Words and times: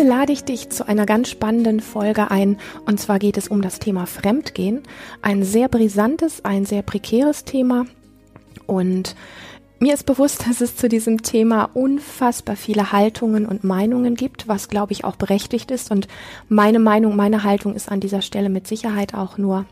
Heute 0.00 0.08
lade 0.08 0.32
ich 0.32 0.44
dich 0.44 0.70
zu 0.70 0.88
einer 0.88 1.04
ganz 1.04 1.28
spannenden 1.28 1.80
Folge 1.80 2.30
ein. 2.30 2.56
Und 2.86 2.98
zwar 2.98 3.18
geht 3.18 3.36
es 3.36 3.48
um 3.48 3.60
das 3.60 3.80
Thema 3.80 4.06
Fremdgehen. 4.06 4.82
Ein 5.20 5.42
sehr 5.42 5.68
brisantes, 5.68 6.42
ein 6.42 6.64
sehr 6.64 6.80
prekäres 6.80 7.44
Thema. 7.44 7.84
Und 8.66 9.14
mir 9.78 9.92
ist 9.92 10.06
bewusst, 10.06 10.46
dass 10.48 10.62
es 10.62 10.74
zu 10.74 10.88
diesem 10.88 11.20
Thema 11.20 11.68
unfassbar 11.74 12.56
viele 12.56 12.92
Haltungen 12.92 13.44
und 13.44 13.62
Meinungen 13.62 14.14
gibt, 14.14 14.48
was 14.48 14.70
glaube 14.70 14.92
ich 14.92 15.04
auch 15.04 15.16
berechtigt 15.16 15.70
ist. 15.70 15.90
Und 15.90 16.08
meine 16.48 16.78
Meinung, 16.78 17.14
meine 17.14 17.44
Haltung 17.44 17.74
ist 17.74 17.90
an 17.90 18.00
dieser 18.00 18.22
Stelle 18.22 18.48
mit 18.48 18.66
Sicherheit 18.66 19.12
auch 19.12 19.36
nur 19.36 19.66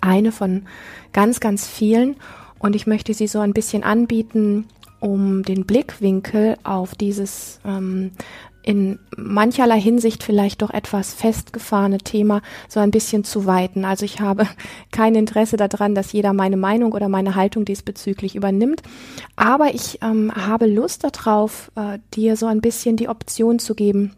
eine 0.00 0.30
von 0.30 0.66
ganz, 1.12 1.40
ganz 1.40 1.66
vielen. 1.66 2.14
Und 2.60 2.76
ich 2.76 2.86
möchte 2.86 3.14
sie 3.14 3.26
so 3.26 3.40
ein 3.40 3.52
bisschen 3.52 3.82
anbieten, 3.82 4.68
um 5.00 5.42
den 5.42 5.64
Blickwinkel 5.64 6.56
auf 6.62 6.94
dieses 6.94 7.58
ähm, 7.64 8.12
in 8.62 8.98
mancherlei 9.16 9.80
Hinsicht 9.80 10.22
vielleicht 10.22 10.62
doch 10.62 10.70
etwas 10.70 11.14
festgefahrene 11.14 11.98
Thema 11.98 12.42
so 12.68 12.80
ein 12.80 12.90
bisschen 12.90 13.24
zu 13.24 13.46
weiten. 13.46 13.84
Also 13.84 14.04
ich 14.04 14.20
habe 14.20 14.46
kein 14.90 15.14
Interesse 15.14 15.56
daran, 15.56 15.94
dass 15.94 16.12
jeder 16.12 16.32
meine 16.32 16.56
Meinung 16.56 16.92
oder 16.92 17.08
meine 17.08 17.34
Haltung 17.34 17.64
diesbezüglich 17.64 18.36
übernimmt. 18.36 18.82
Aber 19.36 19.74
ich 19.74 20.00
ähm, 20.02 20.32
habe 20.34 20.66
Lust 20.66 21.04
darauf, 21.04 21.70
äh, 21.76 21.98
dir 22.14 22.36
so 22.36 22.46
ein 22.46 22.60
bisschen 22.60 22.96
die 22.96 23.08
Option 23.08 23.58
zu 23.58 23.74
geben, 23.74 24.12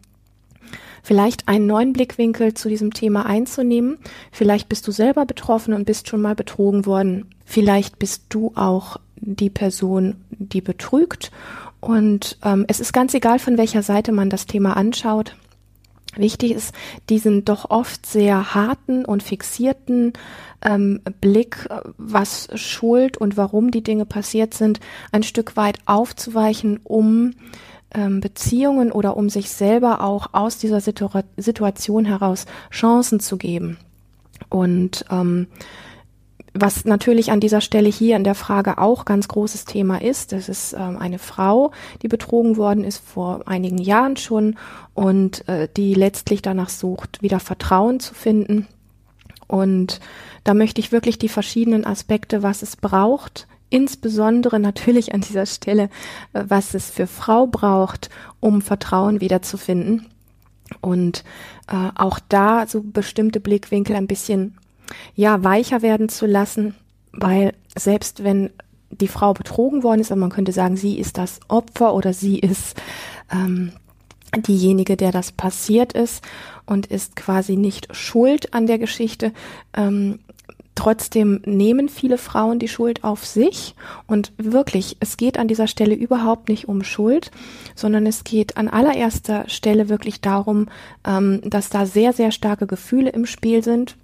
vielleicht 1.03 1.47
einen 1.47 1.67
neuen 1.67 1.93
Blickwinkel 1.93 2.53
zu 2.53 2.69
diesem 2.69 2.93
Thema 2.93 3.25
einzunehmen. 3.25 3.97
Vielleicht 4.31 4.69
bist 4.69 4.87
du 4.87 4.91
selber 4.91 5.25
betroffen 5.25 5.73
und 5.73 5.85
bist 5.85 6.07
schon 6.07 6.21
mal 6.21 6.35
betrogen 6.35 6.85
worden. 6.85 7.25
Vielleicht 7.45 7.99
bist 7.99 8.23
du 8.29 8.53
auch 8.55 8.97
die 9.17 9.49
Person, 9.49 10.15
die 10.31 10.61
betrügt. 10.61 11.31
Und 11.83 12.37
ähm, 12.45 12.63
es 12.69 12.79
ist 12.79 12.93
ganz 12.93 13.13
egal, 13.13 13.39
von 13.39 13.57
welcher 13.57 13.83
Seite 13.83 14.13
man 14.13 14.29
das 14.29 14.45
Thema 14.45 14.77
anschaut. 14.77 15.35
Wichtig 16.15 16.51
ist, 16.51 16.73
diesen 17.09 17.43
doch 17.43 17.71
oft 17.71 18.05
sehr 18.05 18.55
harten 18.55 19.03
und 19.03 19.21
fixierten 19.21 20.13
ähm, 20.61 21.01
Blick, 21.19 21.67
was 21.97 22.47
Schuld 22.55 23.17
und 23.17 23.35
warum 23.35 23.69
die 23.69 23.83
Dinge 23.83 24.05
passiert 24.05 24.53
sind, 24.53 24.79
ein 25.11 25.23
Stück 25.23 25.57
weit 25.57 25.79
aufzuweichen, 25.85 26.79
um 26.85 27.31
ähm, 27.93 28.21
Beziehungen 28.21 28.89
oder 28.89 29.17
um 29.17 29.29
sich 29.29 29.49
selber 29.49 30.01
auch 30.01 30.29
aus 30.31 30.59
dieser 30.59 30.79
Situ 30.79 31.09
Situation 31.35 32.05
heraus 32.05 32.45
Chancen 32.71 33.19
zu 33.19 33.35
geben. 33.35 33.77
Und 34.47 35.03
ähm, 35.11 35.47
was 36.53 36.85
natürlich 36.85 37.31
an 37.31 37.39
dieser 37.39 37.61
Stelle 37.61 37.89
hier 37.89 38.15
in 38.15 38.23
der 38.23 38.35
Frage 38.35 38.77
auch 38.77 39.05
ganz 39.05 39.27
großes 39.27 39.65
Thema 39.65 40.01
ist, 40.01 40.31
das 40.31 40.49
ist 40.49 40.73
ähm, 40.73 40.97
eine 40.97 41.17
Frau, 41.17 41.71
die 42.01 42.07
betrogen 42.07 42.57
worden 42.57 42.83
ist 42.83 43.03
vor 43.03 43.41
einigen 43.47 43.79
Jahren 43.79 44.17
schon 44.17 44.55
und 44.93 45.47
äh, 45.47 45.67
die 45.75 45.95
letztlich 45.95 46.41
danach 46.43 46.69
sucht, 46.69 47.21
wieder 47.21 47.39
Vertrauen 47.39 47.99
zu 47.99 48.13
finden. 48.13 48.67
Und 49.47 49.99
da 50.43 50.53
möchte 50.53 50.79
ich 50.79 50.91
wirklich 50.91 51.17
die 51.17 51.29
verschiedenen 51.29 51.85
Aspekte, 51.85 52.43
was 52.43 52.61
es 52.61 52.75
braucht, 52.75 53.47
insbesondere 53.69 54.59
natürlich 54.59 55.13
an 55.13 55.21
dieser 55.21 55.47
Stelle, 55.47 55.89
äh, 56.33 56.43
was 56.47 56.75
es 56.75 56.91
für 56.91 57.07
Frau 57.07 57.47
braucht, 57.47 58.11
um 58.39 58.61
Vertrauen 58.61 59.21
wiederzufinden. 59.21 60.07
Und 60.81 61.23
äh, 61.67 61.89
auch 61.95 62.19
da 62.29 62.67
so 62.67 62.81
bestimmte 62.83 63.39
Blickwinkel 63.39 63.95
ein 63.95 64.07
bisschen 64.07 64.57
ja, 65.15 65.43
weicher 65.43 65.81
werden 65.81 66.09
zu 66.09 66.25
lassen, 66.25 66.75
weil 67.11 67.53
selbst 67.77 68.23
wenn 68.23 68.49
die 68.89 69.07
Frau 69.07 69.33
betrogen 69.33 69.83
worden 69.83 70.01
ist, 70.01 70.11
und 70.11 70.19
man 70.19 70.29
könnte 70.29 70.51
sagen, 70.51 70.77
sie 70.77 70.99
ist 70.99 71.17
das 71.17 71.39
Opfer 71.47 71.93
oder 71.93 72.13
sie 72.13 72.39
ist 72.39 72.75
ähm, 73.31 73.71
diejenige, 74.35 74.97
der 74.97 75.11
das 75.11 75.31
passiert 75.31 75.93
ist 75.93 76.23
und 76.65 76.87
ist 76.87 77.15
quasi 77.15 77.55
nicht 77.55 77.95
schuld 77.95 78.53
an 78.53 78.67
der 78.67 78.79
Geschichte. 78.79 79.31
Ähm, 79.75 80.19
trotzdem 80.75 81.41
nehmen 81.45 81.87
viele 81.87 82.17
Frauen 82.17 82.57
die 82.57 82.67
Schuld 82.67 83.03
auf 83.03 83.25
sich 83.25 83.75
und 84.07 84.31
wirklich, 84.37 84.97
es 84.99 85.17
geht 85.17 85.37
an 85.37 85.47
dieser 85.47 85.67
Stelle 85.67 85.93
überhaupt 85.93 86.49
nicht 86.49 86.67
um 86.67 86.83
Schuld, 86.83 87.31
sondern 87.75 88.07
es 88.07 88.23
geht 88.23 88.57
an 88.57 88.67
allererster 88.67 89.47
Stelle 89.47 89.89
wirklich 89.89 90.21
darum, 90.21 90.67
ähm, 91.05 91.41
dass 91.43 91.69
da 91.69 91.85
sehr, 91.85 92.13
sehr 92.13 92.31
starke 92.31 92.65
Gefühle 92.65 93.11
im 93.11 93.25
Spiel 93.25 93.63
sind, 93.63 93.97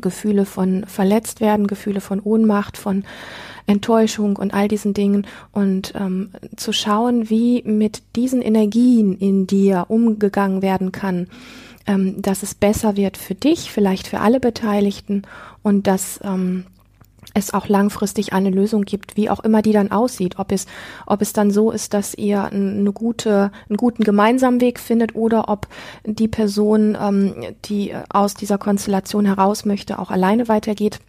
Gefühle 0.00 0.44
von 0.44 0.84
verletzt 0.86 1.40
werden, 1.40 1.66
Gefühle 1.66 2.00
von 2.00 2.20
Ohnmacht, 2.20 2.76
von 2.76 3.04
Enttäuschung 3.66 4.36
und 4.36 4.52
all 4.52 4.68
diesen 4.68 4.94
Dingen. 4.94 5.26
Und 5.52 5.92
ähm, 5.96 6.30
zu 6.56 6.72
schauen, 6.72 7.30
wie 7.30 7.62
mit 7.62 8.02
diesen 8.16 8.42
Energien 8.42 9.16
in 9.18 9.46
dir 9.46 9.86
umgegangen 9.88 10.62
werden 10.62 10.92
kann, 10.92 11.28
ähm, 11.86 12.20
dass 12.20 12.42
es 12.42 12.54
besser 12.54 12.96
wird 12.96 13.16
für 13.16 13.34
dich, 13.34 13.70
vielleicht 13.70 14.06
für 14.06 14.20
alle 14.20 14.40
Beteiligten 14.40 15.22
und 15.62 15.86
dass 15.86 16.20
ähm, 16.22 16.64
es 17.34 17.52
auch 17.52 17.68
langfristig 17.68 18.32
eine 18.32 18.50
Lösung 18.50 18.82
gibt, 18.82 19.16
wie 19.16 19.28
auch 19.28 19.40
immer 19.40 19.60
die 19.60 19.72
dann 19.72 19.90
aussieht. 19.90 20.38
Ob 20.38 20.52
es, 20.52 20.66
ob 21.06 21.20
es 21.20 21.32
dann 21.32 21.50
so 21.50 21.70
ist, 21.70 21.92
dass 21.92 22.14
ihr 22.14 22.44
eine 22.44 22.92
gute, 22.92 23.50
einen 23.68 23.76
guten 23.76 24.04
gemeinsamen 24.04 24.60
Weg 24.60 24.78
findet 24.78 25.14
oder 25.14 25.48
ob 25.48 25.66
die 26.04 26.28
Person, 26.28 26.96
ähm, 27.00 27.34
die 27.66 27.94
aus 28.08 28.34
dieser 28.34 28.56
Konstellation 28.56 29.26
heraus 29.26 29.64
möchte, 29.64 29.98
auch 29.98 30.10
alleine 30.10 30.48
weitergeht. 30.48 31.00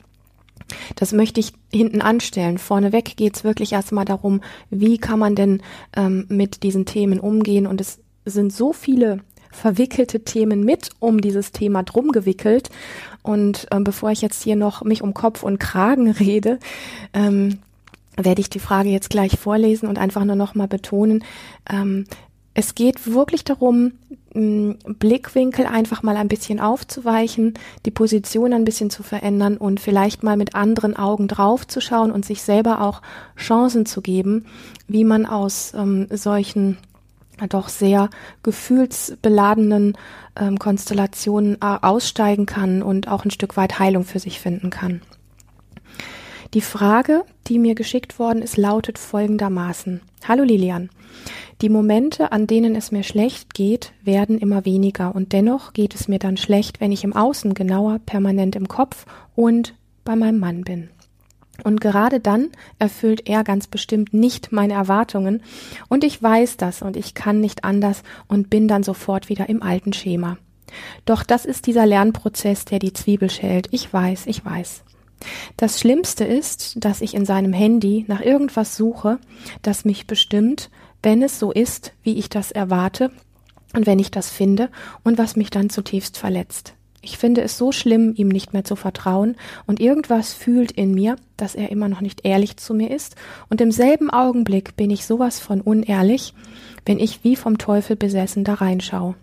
Das 0.95 1.11
möchte 1.11 1.39
ich 1.39 1.53
hinten 1.71 2.01
anstellen. 2.01 2.57
Vorneweg 2.57 3.15
geht 3.17 3.35
es 3.35 3.43
wirklich 3.43 3.73
erstmal 3.73 4.05
darum, 4.05 4.41
wie 4.71 4.97
kann 4.97 5.19
man 5.19 5.35
denn 5.35 5.61
ähm, 5.95 6.25
mit 6.27 6.63
diesen 6.63 6.85
Themen 6.85 7.19
umgehen. 7.19 7.67
Und 7.67 7.81
es 7.81 7.99
sind 8.25 8.51
so 8.51 8.73
viele 8.73 9.21
verwickelte 9.55 10.23
Themen 10.23 10.63
mit 10.63 10.89
um 10.99 11.21
dieses 11.21 11.51
Thema 11.51 11.83
drum 11.83 12.11
gewickelt. 12.11 12.69
Und 13.23 13.67
ähm, 13.71 13.83
bevor 13.83 14.11
ich 14.11 14.21
jetzt 14.21 14.43
hier 14.43 14.55
noch 14.55 14.83
mich 14.83 15.01
um 15.01 15.13
Kopf 15.13 15.43
und 15.43 15.59
Kragen 15.59 16.11
rede, 16.11 16.59
ähm, 17.13 17.59
werde 18.17 18.41
ich 18.41 18.49
die 18.49 18.59
Frage 18.59 18.89
jetzt 18.89 19.09
gleich 19.09 19.38
vorlesen 19.38 19.89
und 19.89 19.97
einfach 19.97 20.23
nur 20.23 20.35
noch 20.35 20.55
mal 20.55 20.67
betonen. 20.67 21.23
Ähm, 21.69 22.05
es 22.53 22.73
geht 22.73 23.11
wirklich 23.11 23.43
darum, 23.43 23.91
Blickwinkel 24.33 25.66
einfach 25.66 26.03
mal 26.03 26.17
ein 26.17 26.27
bisschen 26.27 26.59
aufzuweichen, 26.59 27.53
die 27.85 27.91
Position 27.91 28.51
ein 28.51 28.66
bisschen 28.66 28.89
zu 28.89 29.01
verändern 29.01 29.55
und 29.55 29.79
vielleicht 29.79 30.23
mal 30.23 30.35
mit 30.35 30.55
anderen 30.55 30.97
Augen 30.97 31.29
draufzuschauen 31.29 32.11
und 32.11 32.25
sich 32.25 32.41
selber 32.41 32.81
auch 32.81 33.01
Chancen 33.37 33.85
zu 33.85 34.01
geben, 34.01 34.45
wie 34.87 35.05
man 35.05 35.25
aus 35.25 35.73
ähm, 35.73 36.07
solchen 36.11 36.77
doch 37.50 37.69
sehr 37.69 38.09
gefühlsbeladenen 38.44 39.97
ähm, 40.40 40.59
Konstellationen 40.59 41.56
äh, 41.56 41.78
aussteigen 41.81 42.46
kann 42.46 42.81
und 42.81 43.07
auch 43.07 43.25
ein 43.25 43.31
Stück 43.31 43.57
weit 43.57 43.79
Heilung 43.79 44.03
für 44.03 44.19
sich 44.19 44.40
finden 44.40 44.69
kann. 44.69 45.01
Die 46.53 46.62
Frage, 46.62 47.23
die 47.47 47.59
mir 47.59 47.75
geschickt 47.75 48.18
worden 48.18 48.41
ist, 48.41 48.56
lautet 48.56 48.97
folgendermaßen. 48.97 50.01
Hallo 50.28 50.44
Lilian. 50.44 50.90
Die 51.62 51.69
Momente, 51.69 52.31
an 52.31 52.47
denen 52.47 52.75
es 52.75 52.91
mir 52.91 53.03
schlecht 53.03 53.53
geht, 53.53 53.94
werden 54.03 54.38
immer 54.38 54.66
weniger 54.66 55.16
und 55.16 55.34
dennoch 55.34 55.73
geht 55.73 55.96
es 55.96 56.07
mir 56.07 56.19
dann 56.19 56.38
schlecht, 56.38 56.79
wenn 56.81 56.91
ich 56.91 57.03
im 57.03 57.16
Außen 57.16 57.53
genauer, 57.53 58.00
permanent 58.00 58.56
im 58.56 58.67
Kopf 58.67 59.06
und 59.35 59.73
bei 60.03 60.16
meinem 60.16 60.40
Mann 60.40 60.63
bin. 60.63 60.90
Und 61.63 61.81
gerade 61.81 62.19
dann 62.19 62.49
erfüllt 62.79 63.27
er 63.27 63.43
ganz 63.43 63.67
bestimmt 63.67 64.13
nicht 64.13 64.51
meine 64.51 64.73
Erwartungen. 64.73 65.41
Und 65.88 66.03
ich 66.03 66.21
weiß 66.21 66.57
das 66.57 66.81
und 66.81 66.97
ich 66.97 67.13
kann 67.13 67.39
nicht 67.39 67.63
anders 67.63 68.03
und 68.27 68.49
bin 68.49 68.67
dann 68.67 68.83
sofort 68.83 69.29
wieder 69.29 69.49
im 69.49 69.63
alten 69.63 69.93
Schema. 69.93 70.38
Doch 71.05 71.23
das 71.23 71.45
ist 71.45 71.67
dieser 71.67 71.85
Lernprozess, 71.85 72.66
der 72.66 72.79
die 72.79 72.93
Zwiebel 72.93 73.29
schält. 73.29 73.67
Ich 73.72 73.91
weiß, 73.91 74.28
ich 74.28 74.43
weiß. 74.43 74.84
Das 75.57 75.79
Schlimmste 75.79 76.25
ist, 76.25 76.84
dass 76.84 77.02
ich 77.02 77.13
in 77.13 77.25
seinem 77.25 77.53
Handy 77.53 78.05
nach 78.07 78.22
irgendwas 78.22 78.75
suche, 78.75 79.19
das 79.61 79.85
mich 79.85 80.07
bestimmt, 80.07 80.69
wenn 81.02 81.22
es 81.22 81.40
so 81.40 81.52
ist, 81.52 81.93
wie 82.03 82.17
ich 82.17 82.29
das 82.29 82.52
erwarte 82.52 83.11
und 83.73 83.85
wenn 83.85 83.99
ich 83.99 84.11
das 84.11 84.29
finde 84.29 84.69
und 85.03 85.17
was 85.17 85.35
mich 85.35 85.49
dann 85.49 85.69
zutiefst 85.69 86.17
verletzt. 86.17 86.73
Ich 87.05 87.19
finde 87.19 87.41
es 87.43 87.55
so 87.55 87.72
schlimm, 87.72 88.16
ihm 88.16 88.29
nicht 88.29 88.53
mehr 88.53 88.63
zu 88.63 88.75
vertrauen, 88.75 89.35
und 89.67 89.79
irgendwas 89.79 90.34
fühlt 90.34 90.72
in 90.72 90.96
mir, 90.96 91.17
dass 91.37 91.53
er 91.53 91.69
immer 91.69 91.87
noch 91.87 92.02
nicht 92.02 92.25
ehrlich 92.25 92.57
zu 92.57 92.73
mir 92.73 92.90
ist, 92.90 93.16
und 93.47 93.61
im 93.61 93.72
selben 93.72 94.09
Augenblick 94.09 94.75
bin 94.75 94.90
ich 94.90 95.05
sowas 95.05 95.40
von 95.40 95.61
unehrlich, 95.61 96.34
wenn 96.84 96.97
ich 96.97 97.23
wie 97.23 97.35
vom 97.35 97.59
Teufel 97.59 97.96
besessen 97.96 98.43
da 98.43 98.55
reinschaue. 98.55 99.13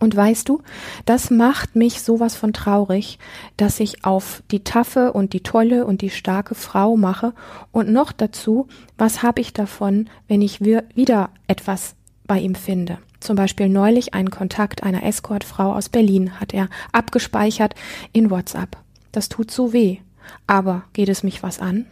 Und 0.00 0.16
weißt 0.16 0.48
du, 0.48 0.62
das 1.04 1.30
macht 1.30 1.76
mich 1.76 2.02
sowas 2.02 2.34
von 2.34 2.52
traurig, 2.52 3.20
dass 3.56 3.78
ich 3.78 4.04
auf 4.04 4.42
die 4.50 4.64
taffe 4.64 5.12
und 5.12 5.32
die 5.32 5.44
tolle 5.44 5.86
und 5.86 6.02
die 6.02 6.10
starke 6.10 6.56
Frau 6.56 6.96
mache 6.96 7.34
und 7.70 7.88
noch 7.88 8.10
dazu, 8.10 8.66
was 8.98 9.22
habe 9.22 9.40
ich 9.40 9.52
davon, 9.52 10.10
wenn 10.26 10.42
ich 10.42 10.60
wieder 10.60 11.30
etwas 11.46 11.94
bei 12.26 12.40
ihm 12.40 12.56
finde. 12.56 12.98
Zum 13.26 13.34
Beispiel 13.34 13.68
neulich 13.68 14.14
einen 14.14 14.30
Kontakt 14.30 14.84
einer 14.84 15.02
Escortfrau 15.02 15.72
aus 15.72 15.88
Berlin 15.88 16.38
hat 16.38 16.54
er 16.54 16.68
abgespeichert 16.92 17.74
in 18.12 18.30
WhatsApp. 18.30 18.76
Das 19.10 19.28
tut 19.28 19.50
so 19.50 19.72
weh. 19.72 19.96
Aber 20.46 20.84
geht 20.92 21.08
es 21.08 21.24
mich 21.24 21.42
was 21.42 21.58
an? 21.58 21.86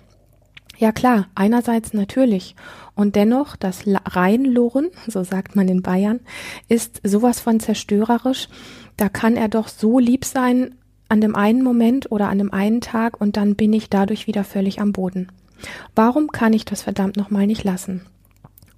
Ja 0.79 0.93
klar, 0.93 1.27
einerseits 1.35 1.93
natürlich. 1.93 2.55
Und 2.95 3.17
dennoch, 3.17 3.57
das 3.57 3.83
Reinlurren, 3.85 4.91
so 5.09 5.25
sagt 5.25 5.57
man 5.57 5.67
in 5.67 5.83
Bayern, 5.83 6.21
ist 6.69 7.01
sowas 7.03 7.41
von 7.41 7.59
zerstörerisch. 7.59 8.49
Da 8.97 9.09
kann 9.09 9.37
er 9.37 9.49
doch 9.49 9.67
so 9.67 9.99
lieb 9.99 10.25
sein 10.25 10.77
an 11.09 11.21
dem 11.21 11.35
einen 11.35 11.65
Moment 11.65 12.13
oder 12.13 12.29
an 12.29 12.39
dem 12.39 12.53
einen 12.53 12.81
Tag 12.81 13.21
und 13.21 13.37
dann 13.37 13.57
bin 13.57 13.73
ich 13.73 13.91
dadurch 13.91 14.29
wieder 14.29 14.45
völlig 14.45 14.81
am 14.81 14.93
Boden. 14.93 15.33
Warum 15.97 16.29
kann 16.31 16.53
ich 16.53 16.65
das 16.65 16.83
verdammt 16.83 17.17
nochmal 17.17 17.49
nicht 17.49 17.65
lassen? 17.65 18.07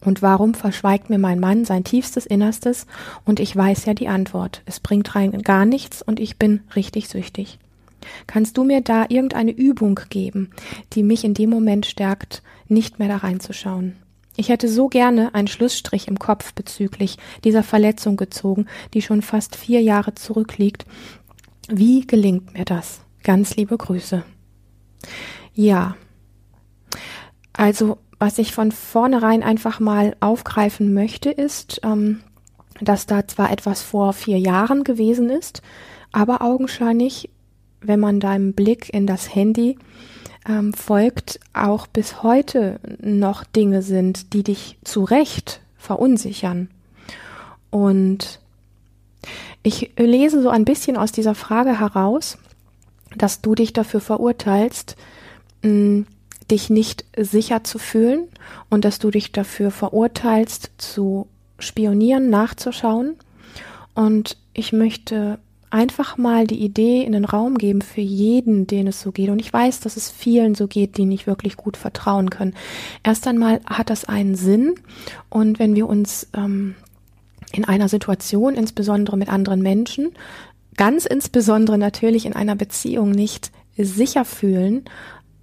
Und 0.06 0.22
warum 0.22 0.54
verschweigt 0.54 1.10
mir 1.10 1.18
mein 1.18 1.40
Mann 1.40 1.64
sein 1.64 1.82
tiefstes 1.82 2.26
Innerstes 2.26 2.86
und 3.24 3.40
ich 3.40 3.56
weiß 3.56 3.86
ja 3.86 3.94
die 3.94 4.06
Antwort. 4.06 4.62
Es 4.64 4.78
bringt 4.78 5.16
rein 5.16 5.32
gar 5.42 5.66
nichts 5.66 6.00
und 6.00 6.20
ich 6.20 6.36
bin 6.36 6.60
richtig 6.76 7.08
süchtig. 7.08 7.58
Kannst 8.28 8.56
du 8.56 8.62
mir 8.62 8.82
da 8.82 9.06
irgendeine 9.08 9.50
Übung 9.50 9.98
geben, 10.08 10.52
die 10.92 11.02
mich 11.02 11.24
in 11.24 11.34
dem 11.34 11.50
Moment 11.50 11.86
stärkt, 11.86 12.44
nicht 12.68 13.00
mehr 13.00 13.08
da 13.08 13.16
reinzuschauen? 13.16 13.96
Ich 14.36 14.48
hätte 14.48 14.68
so 14.68 14.86
gerne 14.86 15.34
einen 15.34 15.48
Schlussstrich 15.48 16.06
im 16.06 16.20
Kopf 16.20 16.54
bezüglich 16.54 17.18
dieser 17.42 17.64
Verletzung 17.64 18.16
gezogen, 18.16 18.66
die 18.94 19.02
schon 19.02 19.22
fast 19.22 19.56
vier 19.56 19.82
Jahre 19.82 20.14
zurückliegt. 20.14 20.86
Wie 21.68 22.06
gelingt 22.06 22.54
mir 22.54 22.64
das? 22.64 23.00
Ganz 23.24 23.56
liebe 23.56 23.76
Grüße. 23.76 24.22
Ja. 25.52 25.96
Also, 27.54 27.98
was 28.18 28.38
ich 28.38 28.52
von 28.52 28.72
vornherein 28.72 29.42
einfach 29.42 29.80
mal 29.80 30.16
aufgreifen 30.20 30.94
möchte, 30.94 31.30
ist, 31.30 31.80
ähm, 31.84 32.20
dass 32.80 33.06
da 33.06 33.26
zwar 33.26 33.50
etwas 33.50 33.82
vor 33.82 34.12
vier 34.12 34.38
Jahren 34.38 34.84
gewesen 34.84 35.30
ist, 35.30 35.62
aber 36.12 36.42
augenscheinlich 36.42 37.30
wenn 37.80 38.00
man 38.00 38.20
deinem 38.20 38.52
Blick 38.52 38.92
in 38.92 39.06
das 39.06 39.34
Handy 39.34 39.78
ähm, 40.48 40.72
folgt, 40.72 41.40
auch 41.52 41.86
bis 41.86 42.22
heute 42.22 42.80
noch 43.00 43.44
Dinge 43.44 43.82
sind, 43.82 44.32
die 44.32 44.42
dich 44.42 44.78
zu 44.84 45.04
Recht 45.04 45.60
verunsichern. 45.76 46.68
Und 47.70 48.40
ich 49.62 49.92
lese 49.96 50.42
so 50.42 50.48
ein 50.48 50.64
bisschen 50.64 50.96
aus 50.96 51.12
dieser 51.12 51.34
Frage 51.34 51.80
heraus, 51.80 52.38
dass 53.16 53.40
du 53.40 53.54
dich 53.54 53.72
dafür 53.72 54.00
verurteilst, 54.00 54.96
mh, 55.62 56.04
dich 56.50 56.70
nicht 56.70 57.04
sicher 57.16 57.64
zu 57.64 57.78
fühlen 57.78 58.28
und 58.70 58.84
dass 58.84 58.98
du 58.98 59.10
dich 59.10 59.32
dafür 59.32 59.70
verurteilst, 59.70 60.70
zu 60.78 61.28
spionieren, 61.58 62.30
nachzuschauen. 62.30 63.16
Und 63.94 64.36
ich 64.52 64.72
möchte 64.72 65.38
einfach 65.70 66.16
mal 66.16 66.46
die 66.46 66.62
Idee 66.62 67.02
in 67.02 67.12
den 67.12 67.24
Raum 67.24 67.58
geben 67.58 67.82
für 67.82 68.00
jeden, 68.00 68.66
den 68.66 68.86
es 68.86 69.00
so 69.00 69.12
geht. 69.12 69.30
Und 69.30 69.40
ich 69.40 69.52
weiß, 69.52 69.80
dass 69.80 69.96
es 69.96 70.10
vielen 70.10 70.54
so 70.54 70.68
geht, 70.68 70.96
die 70.96 71.04
nicht 71.04 71.26
wirklich 71.26 71.56
gut 71.56 71.76
vertrauen 71.76 72.30
können. 72.30 72.54
Erst 73.02 73.26
einmal 73.26 73.60
hat 73.66 73.90
das 73.90 74.04
einen 74.04 74.36
Sinn. 74.36 74.74
Und 75.28 75.58
wenn 75.58 75.74
wir 75.74 75.88
uns 75.88 76.28
ähm, 76.34 76.74
in 77.52 77.64
einer 77.64 77.88
Situation, 77.88 78.54
insbesondere 78.54 79.16
mit 79.16 79.28
anderen 79.28 79.60
Menschen, 79.60 80.12
ganz 80.76 81.04
insbesondere 81.06 81.78
natürlich 81.78 82.26
in 82.26 82.34
einer 82.34 82.56
Beziehung 82.56 83.10
nicht 83.10 83.50
sicher 83.76 84.24
fühlen, 84.24 84.84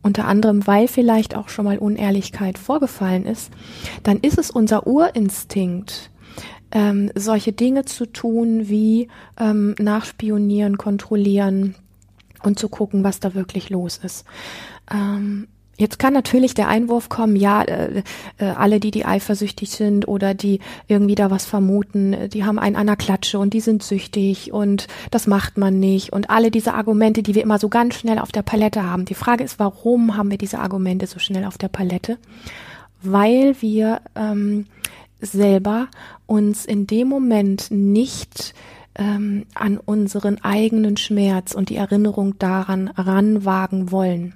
unter 0.03 0.25
anderem 0.27 0.67
weil 0.67 0.87
vielleicht 0.87 1.35
auch 1.35 1.49
schon 1.49 1.65
mal 1.65 1.79
Unehrlichkeit 1.79 2.57
vorgefallen 2.57 3.25
ist, 3.25 3.51
dann 4.03 4.19
ist 4.19 4.37
es 4.37 4.51
unser 4.51 4.85
Urinstinkt, 4.85 6.11
ähm, 6.71 7.11
solche 7.15 7.53
Dinge 7.53 7.85
zu 7.85 8.05
tun 8.05 8.67
wie 8.69 9.07
ähm, 9.39 9.75
nachspionieren, 9.79 10.77
kontrollieren 10.77 11.75
und 12.43 12.59
zu 12.59 12.69
gucken, 12.69 13.03
was 13.03 13.19
da 13.19 13.33
wirklich 13.33 13.69
los 13.69 13.97
ist. 13.97 14.25
Ähm, 14.91 15.47
Jetzt 15.75 15.97
kann 15.97 16.13
natürlich 16.13 16.53
der 16.53 16.67
Einwurf 16.67 17.09
kommen, 17.09 17.35
ja, 17.35 17.63
äh, 17.63 18.03
äh, 18.37 18.45
alle, 18.45 18.79
die 18.79 18.91
die 18.91 19.05
eifersüchtig 19.05 19.71
sind 19.71 20.07
oder 20.07 20.35
die 20.35 20.59
irgendwie 20.87 21.15
da 21.15 21.31
was 21.31 21.45
vermuten, 21.45 22.13
äh, 22.13 22.29
die 22.29 22.43
haben 22.43 22.59
einen 22.59 22.75
an 22.75 22.85
der 22.85 22.95
Klatsche 22.95 23.39
und 23.39 23.53
die 23.53 23.59
sind 23.59 23.81
süchtig 23.81 24.53
und 24.53 24.87
das 25.09 25.25
macht 25.25 25.57
man 25.57 25.79
nicht 25.79 26.13
und 26.13 26.29
alle 26.29 26.51
diese 26.51 26.75
Argumente, 26.75 27.23
die 27.23 27.33
wir 27.33 27.41
immer 27.41 27.57
so 27.57 27.69
ganz 27.69 27.95
schnell 27.95 28.19
auf 28.19 28.31
der 28.31 28.43
Palette 28.43 28.83
haben. 28.83 29.05
Die 29.05 29.15
Frage 29.15 29.43
ist, 29.43 29.57
warum 29.57 30.15
haben 30.15 30.29
wir 30.29 30.37
diese 30.37 30.59
Argumente 30.59 31.07
so 31.07 31.17
schnell 31.17 31.45
auf 31.45 31.57
der 31.57 31.69
Palette? 31.69 32.19
Weil 33.01 33.55
wir 33.59 34.01
ähm, 34.15 34.67
selber 35.19 35.87
uns 36.27 36.65
in 36.65 36.85
dem 36.85 37.07
Moment 37.07 37.71
nicht 37.71 38.53
ähm, 38.95 39.45
an 39.55 39.79
unseren 39.79 40.43
eigenen 40.43 40.97
Schmerz 40.97 41.53
und 41.53 41.69
die 41.69 41.77
Erinnerung 41.77 42.37
daran 42.37 42.89
ranwagen 42.89 43.91
wollen. 43.91 44.35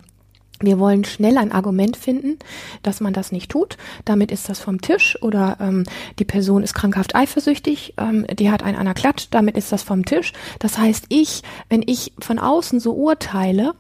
Wir 0.60 0.80
wollen 0.80 1.06
schnell 1.06 1.38
ein 1.38 1.52
Argument 1.52 1.96
finden, 1.96 2.40
dass 2.82 3.00
man 3.00 3.14
das 3.14 3.32
nicht 3.32 3.52
tut. 3.52 3.78
Damit 4.06 4.32
ist 4.32 4.50
das 4.50 4.60
vom 4.60 4.82
Tisch 4.82 5.22
oder 5.22 5.58
ähm, 5.60 5.84
die 6.18 6.26
Person 6.26 6.64
ist 6.64 6.74
krankhaft 6.74 7.16
eifersüchtig, 7.16 7.94
ähm, 7.98 8.26
die 8.28 8.50
hat 8.50 8.64
einen 8.64 8.78
an 8.78 8.86
der 8.86 8.96
Klatsch, 8.96 9.28
damit 9.30 9.56
ist 9.56 9.72
das 9.72 9.84
vom 9.84 10.06
Tisch. 10.06 10.34
Das 10.60 10.78
heißt, 10.78 11.06
ich, 11.10 11.44
wenn 11.70 11.84
ich 11.86 12.14
von 12.20 12.40
außen 12.40 12.80
so 12.80 12.94
urteile, 12.94 13.74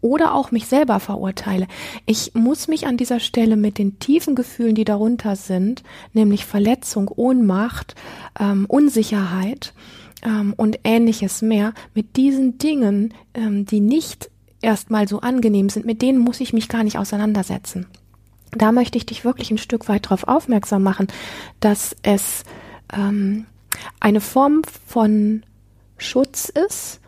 oder 0.00 0.34
auch 0.34 0.52
mich 0.52 0.66
selber 0.66 1.00
verurteile. 1.00 1.66
Ich 2.06 2.32
muss 2.34 2.68
mich 2.68 2.86
an 2.86 2.96
dieser 2.96 3.18
Stelle 3.18 3.56
mit 3.56 3.78
den 3.78 3.98
tiefen 3.98 4.36
Gefühlen, 4.36 4.76
die 4.76 4.84
darunter 4.84 5.34
sind, 5.34 5.82
nämlich 6.12 6.44
Verletzung, 6.44 7.10
Ohnmacht, 7.14 7.96
ähm, 8.38 8.64
Unsicherheit 8.66 9.74
ähm, 10.24 10.54
und 10.56 10.78
ähnliches 10.84 11.42
mehr, 11.42 11.74
mit 11.94 12.16
diesen 12.16 12.58
Dingen, 12.58 13.12
ähm, 13.34 13.66
die 13.66 13.80
nicht 13.80 14.30
erstmal 14.60 15.08
so 15.08 15.20
angenehm 15.20 15.68
sind, 15.68 15.86
mit 15.86 16.02
denen 16.02 16.18
muss 16.18 16.40
ich 16.40 16.52
mich 16.52 16.68
gar 16.68 16.84
nicht 16.84 16.98
auseinandersetzen. 16.98 17.86
Da 18.52 18.72
möchte 18.72 18.98
ich 18.98 19.06
dich 19.06 19.24
wirklich 19.24 19.50
ein 19.50 19.58
Stück 19.58 19.88
weit 19.88 20.06
darauf 20.06 20.26
aufmerksam 20.26 20.82
machen, 20.82 21.08
dass 21.60 21.94
es 22.02 22.44
ähm, 22.92 23.46
eine 24.00 24.20
Form 24.20 24.62
von 24.86 25.42
Schutz 25.98 26.48
ist, 26.48 27.00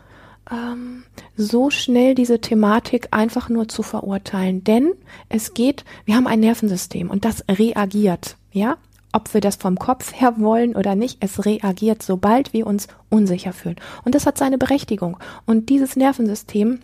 ähm, 0.51 1.03
so 1.35 1.69
schnell 1.69 2.13
diese 2.13 2.39
Thematik 2.41 3.07
einfach 3.11 3.49
nur 3.49 3.67
zu 3.67 3.83
verurteilen. 3.83 4.63
Denn 4.63 4.91
es 5.29 5.53
geht, 5.53 5.83
wir 6.05 6.15
haben 6.15 6.27
ein 6.27 6.41
Nervensystem 6.41 7.09
und 7.09 7.25
das 7.25 7.43
reagiert, 7.49 8.37
ja? 8.51 8.77
Ob 9.13 9.33
wir 9.33 9.41
das 9.41 9.57
vom 9.57 9.77
Kopf 9.77 10.13
her 10.13 10.35
wollen 10.37 10.73
oder 10.73 10.95
nicht, 10.95 11.17
es 11.19 11.43
reagiert, 11.43 12.01
sobald 12.01 12.53
wir 12.53 12.65
uns 12.65 12.87
unsicher 13.09 13.51
fühlen. 13.51 13.75
Und 14.05 14.15
das 14.15 14.25
hat 14.25 14.37
seine 14.37 14.57
Berechtigung. 14.57 15.17
Und 15.45 15.67
dieses 15.67 15.97
Nervensystem 15.97 16.79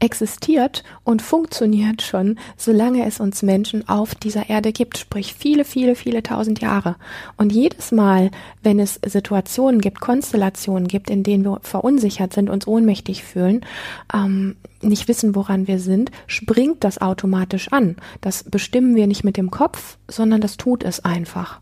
existiert 0.00 0.84
und 1.04 1.22
funktioniert 1.22 2.02
schon, 2.02 2.38
solange 2.56 3.06
es 3.06 3.20
uns 3.20 3.42
Menschen 3.42 3.88
auf 3.88 4.14
dieser 4.14 4.48
Erde 4.48 4.72
gibt, 4.72 4.98
sprich 4.98 5.34
viele, 5.34 5.64
viele, 5.64 5.94
viele 5.94 6.22
tausend 6.22 6.60
Jahre. 6.60 6.96
Und 7.36 7.52
jedes 7.52 7.92
Mal, 7.92 8.30
wenn 8.62 8.80
es 8.80 9.00
Situationen 9.04 9.80
gibt, 9.80 10.00
Konstellationen 10.00 10.88
gibt, 10.88 11.10
in 11.10 11.22
denen 11.22 11.44
wir 11.44 11.60
verunsichert 11.62 12.32
sind, 12.32 12.50
uns 12.50 12.66
ohnmächtig 12.66 13.22
fühlen, 13.24 13.64
ähm, 14.12 14.56
nicht 14.80 15.08
wissen, 15.08 15.34
woran 15.34 15.66
wir 15.66 15.78
sind, 15.78 16.10
springt 16.26 16.84
das 16.84 17.00
automatisch 17.00 17.72
an. 17.72 17.96
Das 18.20 18.44
bestimmen 18.44 18.94
wir 18.94 19.06
nicht 19.06 19.24
mit 19.24 19.36
dem 19.36 19.50
Kopf, 19.50 19.98
sondern 20.08 20.40
das 20.40 20.56
tut 20.56 20.84
es 20.84 21.04
einfach. 21.04 21.60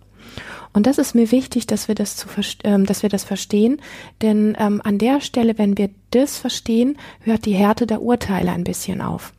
Und 0.72 0.86
das 0.86 0.98
ist 0.98 1.14
mir 1.14 1.30
wichtig, 1.32 1.66
dass 1.66 1.88
wir 1.88 1.94
das 1.94 2.16
zu 2.16 2.28
ähm, 2.64 2.86
dass 2.86 3.02
wir 3.02 3.10
das 3.10 3.24
verstehen, 3.24 3.80
denn 4.22 4.56
ähm, 4.58 4.80
an 4.84 4.98
der 4.98 5.20
Stelle, 5.20 5.58
wenn 5.58 5.78
wir 5.78 5.90
das 6.10 6.38
verstehen, 6.38 6.98
hört 7.20 7.46
die 7.46 7.54
Härte 7.54 7.86
der 7.86 8.02
Urteile 8.02 8.52
ein 8.52 8.64
bisschen 8.64 9.00
auf. 9.00 9.32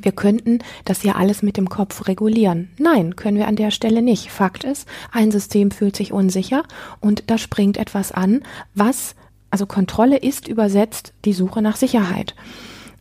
Wir 0.00 0.12
könnten 0.12 0.60
das 0.84 1.02
ja 1.02 1.14
alles 1.14 1.42
mit 1.42 1.56
dem 1.56 1.68
Kopf 1.68 2.06
regulieren. 2.06 2.70
Nein, 2.78 3.16
können 3.16 3.36
wir 3.36 3.48
an 3.48 3.56
der 3.56 3.70
Stelle 3.70 4.02
nicht. 4.02 4.30
Fakt 4.30 4.64
ist, 4.64 4.86
ein 5.12 5.30
System 5.30 5.70
fühlt 5.70 5.96
sich 5.96 6.12
unsicher 6.12 6.62
und 7.00 7.24
da 7.26 7.38
springt 7.38 7.76
etwas 7.76 8.12
an, 8.12 8.42
was, 8.74 9.16
also 9.50 9.66
Kontrolle 9.66 10.16
ist 10.18 10.48
übersetzt 10.48 11.12
die 11.24 11.32
Suche 11.32 11.62
nach 11.62 11.76
Sicherheit, 11.76 12.34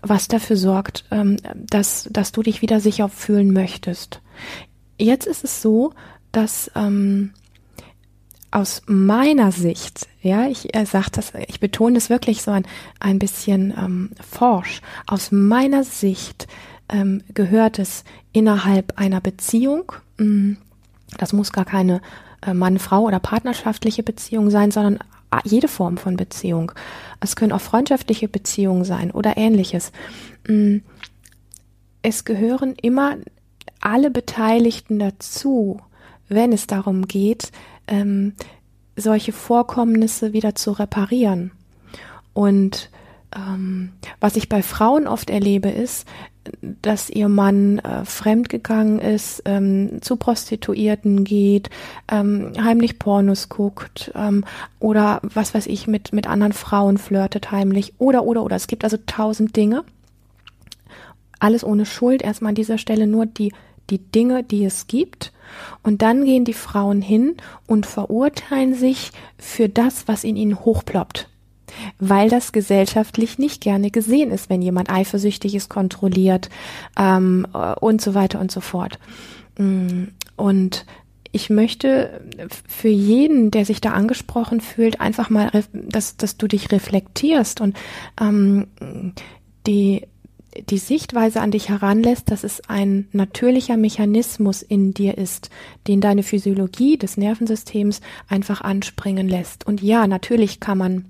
was 0.01 0.27
dafür 0.27 0.57
sorgt, 0.57 1.05
ähm, 1.11 1.37
dass, 1.53 2.07
dass 2.11 2.31
du 2.31 2.41
dich 2.41 2.61
wieder 2.61 2.79
sicher 2.79 3.09
fühlen 3.09 3.53
möchtest. 3.53 4.21
Jetzt 4.99 5.27
ist 5.27 5.43
es 5.43 5.61
so, 5.61 5.93
dass 6.31 6.71
ähm, 6.75 7.31
aus 8.51 8.81
meiner 8.85 9.51
Sicht, 9.51 10.07
ja, 10.21 10.47
ich 10.47 10.73
äh, 10.75 10.85
sage 10.85 11.11
das, 11.11 11.33
ich 11.47 11.59
betone 11.59 11.95
das 11.95 12.09
wirklich 12.09 12.41
so 12.41 12.51
ein, 12.51 12.65
ein 12.99 13.19
bisschen 13.19 13.73
ähm, 13.77 14.11
forsch, 14.29 14.81
aus 15.05 15.31
meiner 15.31 15.83
Sicht 15.83 16.47
ähm, 16.89 17.23
gehört 17.33 17.79
es 17.79 18.03
innerhalb 18.31 18.97
einer 18.97 19.21
Beziehung, 19.21 19.91
mm, 20.17 20.53
das 21.17 21.33
muss 21.33 21.51
gar 21.51 21.65
keine 21.65 22.01
äh, 22.45 22.53
Mann-Frau 22.53 23.03
oder 23.03 23.19
partnerschaftliche 23.19 24.03
Beziehung 24.03 24.49
sein, 24.49 24.71
sondern 24.71 24.99
jede 25.43 25.67
Form 25.67 25.97
von 25.97 26.15
Beziehung. 26.15 26.71
Es 27.19 27.35
können 27.35 27.51
auch 27.51 27.61
freundschaftliche 27.61 28.29
Beziehungen 28.29 28.85
sein 28.85 29.11
oder 29.11 29.35
ähnliches. 29.35 29.91
Mm, 30.47 30.77
es 32.01 32.23
gehören 32.23 32.75
immer 32.81 33.17
alle 33.81 34.09
Beteiligten 34.09 34.99
dazu, 34.99 35.81
wenn 36.29 36.51
es 36.51 36.67
darum 36.67 37.07
geht, 37.07 37.51
ähm, 37.87 38.33
solche 38.95 39.31
Vorkommnisse 39.31 40.33
wieder 40.33 40.55
zu 40.55 40.71
reparieren. 40.71 41.51
Und 42.33 42.89
ähm, 43.35 43.91
was 44.19 44.35
ich 44.35 44.49
bei 44.49 44.63
Frauen 44.63 45.07
oft 45.07 45.29
erlebe, 45.29 45.69
ist, 45.69 46.07
dass 46.61 47.09
ihr 47.09 47.27
Mann 47.27 47.79
äh, 47.79 48.05
fremdgegangen 48.05 48.99
ist, 48.99 49.41
ähm, 49.45 50.01
zu 50.01 50.15
Prostituierten 50.15 51.23
geht, 51.23 51.69
ähm, 52.09 52.53
heimlich 52.61 52.99
Pornos 52.99 53.49
guckt 53.49 54.11
ähm, 54.15 54.45
oder 54.79 55.19
was 55.23 55.53
weiß 55.53 55.67
ich, 55.67 55.87
mit, 55.87 56.13
mit 56.13 56.27
anderen 56.27 56.53
Frauen 56.53 56.97
flirtet 56.97 57.51
heimlich 57.51 57.93
oder, 57.97 58.23
oder, 58.23 58.43
oder. 58.43 58.55
Es 58.55 58.67
gibt 58.67 58.83
also 58.83 58.97
tausend 59.05 59.55
Dinge. 59.55 59.83
Alles 61.39 61.63
ohne 61.63 61.85
Schuld. 61.85 62.21
Erstmal 62.21 62.49
an 62.49 62.55
dieser 62.55 62.77
Stelle 62.77 63.07
nur 63.07 63.25
die, 63.25 63.51
die 63.89 63.99
Dinge, 63.99 64.43
die 64.43 64.65
es 64.65 64.87
gibt. 64.87 65.33
Und 65.81 66.01
dann 66.01 66.25
gehen 66.25 66.45
die 66.45 66.53
Frauen 66.53 67.01
hin 67.01 67.35
und 67.67 67.85
verurteilen 67.85 68.73
sich 68.73 69.11
für 69.37 69.69
das, 69.69 70.07
was 70.07 70.23
in 70.23 70.35
ihnen 70.35 70.59
hochploppt 70.59 71.29
weil 71.99 72.29
das 72.29 72.51
gesellschaftlich 72.51 73.37
nicht 73.37 73.61
gerne 73.61 73.91
gesehen 73.91 74.31
ist, 74.31 74.49
wenn 74.49 74.61
jemand 74.61 74.89
eifersüchtig 74.89 75.55
ist, 75.55 75.69
kontrolliert 75.69 76.49
ähm, 76.97 77.45
und 77.79 78.01
so 78.01 78.13
weiter 78.13 78.39
und 78.39 78.51
so 78.51 78.61
fort. 78.61 78.99
Mm, 79.57 80.05
und 80.35 80.85
ich 81.31 81.49
möchte 81.49 82.21
für 82.67 82.87
jeden, 82.87 83.51
der 83.51 83.65
sich 83.65 83.81
da 83.81 83.91
angesprochen 83.91 84.61
fühlt, 84.61 85.01
einfach 85.01 85.29
mal, 85.29 85.51
dass, 85.73 86.17
dass 86.17 86.37
du 86.37 86.47
dich 86.47 86.71
reflektierst 86.71 87.61
und 87.61 87.77
ähm, 88.19 88.67
die 89.67 90.07
die 90.69 90.77
Sichtweise 90.77 91.41
an 91.41 91.51
dich 91.51 91.69
heranlässt, 91.69 92.31
dass 92.31 92.43
es 92.43 92.61
ein 92.67 93.07
natürlicher 93.11 93.77
Mechanismus 93.77 94.61
in 94.61 94.93
dir 94.93 95.17
ist, 95.17 95.49
den 95.87 96.01
deine 96.01 96.23
Physiologie 96.23 96.97
des 96.97 97.17
Nervensystems 97.17 98.01
einfach 98.27 98.61
anspringen 98.61 99.27
lässt. 99.27 99.67
Und 99.67 99.81
ja, 99.81 100.07
natürlich 100.07 100.59
kann 100.59 100.77
man 100.77 101.05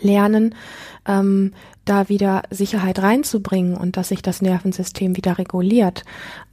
lernen, 0.00 0.54
ähm, 1.06 1.52
da 1.84 2.08
wieder 2.08 2.42
Sicherheit 2.50 3.00
reinzubringen 3.00 3.76
und 3.76 3.96
dass 3.96 4.08
sich 4.08 4.20
das 4.20 4.42
Nervensystem 4.42 5.16
wieder 5.16 5.38
reguliert. 5.38 6.04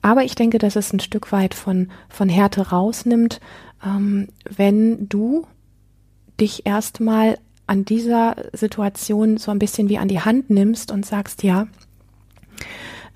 Aber 0.02 0.24
ich 0.24 0.36
denke, 0.36 0.58
dass 0.58 0.76
es 0.76 0.94
ein 0.94 1.02
Stück 1.02 1.32
weit 1.32 1.54
von, 1.54 1.90
von 2.08 2.30
Härte 2.30 2.70
rausnimmt, 2.70 3.42
ähm, 3.84 4.30
wenn 4.50 5.10
du 5.10 5.46
dich 6.40 6.66
erstmal 6.66 7.38
an 7.68 7.84
dieser 7.84 8.36
Situation 8.54 9.38
so 9.38 9.52
ein 9.52 9.60
bisschen 9.60 9.90
wie 9.90 9.98
an 9.98 10.08
die 10.08 10.22
Hand 10.22 10.50
nimmst 10.50 10.92
und 10.92 11.06
sagst, 11.06 11.44
ja, 11.44 11.68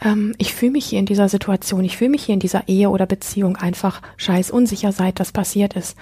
ähm, 0.04 0.34
ich 0.38 0.54
fühle 0.54 0.74
mich 0.74 0.86
hier 0.86 1.00
in 1.00 1.06
dieser 1.06 1.30
Situation, 1.30 1.84
ich 1.84 1.98
fühle 1.98 2.12
mich 2.12 2.24
hier 2.26 2.34
in 2.34 2.40
dieser 2.40 2.68
Ehe 2.68 2.90
oder 2.90 3.06
Beziehung 3.06 3.56
einfach 3.56 4.02
scheiß 4.18 4.52
unsicher, 4.52 4.92
seit 4.92 5.20
das 5.20 5.32
passiert 5.32 5.74
ist. 5.76 5.98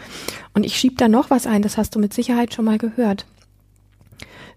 Und 0.54 0.66
ich 0.66 0.76
schieb 0.76 0.98
da 0.98 1.08
noch 1.08 1.30
was 1.30 1.48
ein, 1.48 1.62
das 1.62 1.78
hast 1.78 1.96
du 1.96 2.00
mit 2.00 2.14
Sicherheit 2.14 2.54
schon 2.54 2.66
mal 2.66 2.78
gehört 2.78 3.26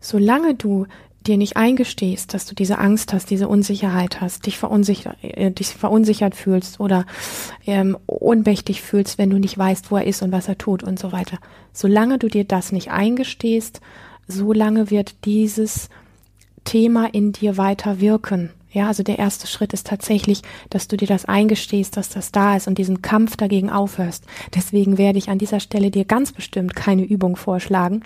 solange 0.00 0.54
du 0.54 0.86
dir 1.26 1.36
nicht 1.36 1.58
eingestehst, 1.58 2.32
dass 2.32 2.46
du 2.46 2.54
diese 2.54 2.78
Angst 2.78 3.12
hast, 3.12 3.28
diese 3.28 3.46
Unsicherheit 3.46 4.22
hast, 4.22 4.46
dich 4.46 4.56
verunsichert, 4.56 5.16
äh, 5.22 5.50
dich 5.50 5.68
verunsichert 5.68 6.34
fühlst 6.34 6.80
oder 6.80 7.04
ähm, 7.66 7.98
ohnmächtig 8.06 8.80
fühlst, 8.80 9.18
wenn 9.18 9.28
du 9.28 9.38
nicht 9.38 9.56
weißt, 9.56 9.90
wo 9.90 9.98
er 9.98 10.06
ist 10.06 10.22
und 10.22 10.32
was 10.32 10.48
er 10.48 10.56
tut 10.56 10.82
und 10.82 10.98
so 10.98 11.12
weiter. 11.12 11.38
Solange 11.74 12.18
du 12.18 12.28
dir 12.28 12.44
das 12.44 12.72
nicht 12.72 12.90
eingestehst, 12.90 13.82
solange 14.26 14.90
wird 14.90 15.26
dieses 15.26 15.90
Thema 16.64 17.12
in 17.12 17.32
dir 17.32 17.58
weiter 17.58 18.00
wirken. 18.00 18.50
Ja, 18.72 18.86
also 18.86 19.02
der 19.02 19.18
erste 19.18 19.46
Schritt 19.46 19.72
ist 19.72 19.86
tatsächlich, 19.86 20.42
dass 20.70 20.86
du 20.86 20.96
dir 20.96 21.08
das 21.08 21.24
eingestehst, 21.24 21.96
dass 21.96 22.08
das 22.08 22.30
da 22.30 22.56
ist 22.56 22.68
und 22.68 22.78
diesen 22.78 23.02
Kampf 23.02 23.36
dagegen 23.36 23.70
aufhörst. 23.70 24.24
Deswegen 24.54 24.96
werde 24.96 25.18
ich 25.18 25.28
an 25.28 25.38
dieser 25.38 25.60
Stelle 25.60 25.90
dir 25.90 26.04
ganz 26.04 26.32
bestimmt 26.32 26.76
keine 26.76 27.02
Übung 27.02 27.36
vorschlagen, 27.36 28.02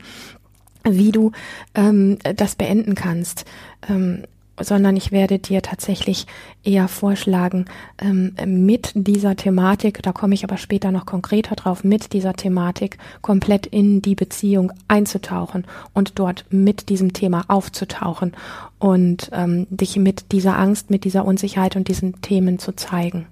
wie 0.88 1.12
du 1.12 1.32
ähm, 1.74 2.18
das 2.36 2.56
beenden 2.56 2.94
kannst. 2.94 3.44
Ähm, 3.88 4.24
sondern 4.60 4.96
ich 4.96 5.12
werde 5.12 5.38
dir 5.38 5.62
tatsächlich 5.62 6.26
eher 6.62 6.88
vorschlagen, 6.88 7.64
ähm, 7.98 8.34
mit 8.44 8.92
dieser 8.94 9.36
Thematik, 9.36 10.02
da 10.02 10.12
komme 10.12 10.34
ich 10.34 10.44
aber 10.44 10.56
später 10.56 10.92
noch 10.92 11.06
konkreter 11.06 11.56
drauf, 11.56 11.84
mit 11.84 12.12
dieser 12.12 12.34
Thematik 12.34 12.98
komplett 13.20 13.66
in 13.66 14.02
die 14.02 14.14
Beziehung 14.14 14.72
einzutauchen 14.88 15.64
und 15.92 16.18
dort 16.18 16.44
mit 16.50 16.88
diesem 16.88 17.12
Thema 17.12 17.44
aufzutauchen 17.48 18.32
und 18.78 19.30
ähm, 19.32 19.66
dich 19.70 19.96
mit 19.96 20.32
dieser 20.32 20.56
Angst, 20.56 20.90
mit 20.90 21.04
dieser 21.04 21.24
Unsicherheit 21.24 21.76
und 21.76 21.88
diesen 21.88 22.20
Themen 22.22 22.58
zu 22.58 22.72
zeigen. 22.72 23.26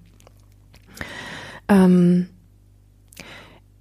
Ähm, 1.68 2.28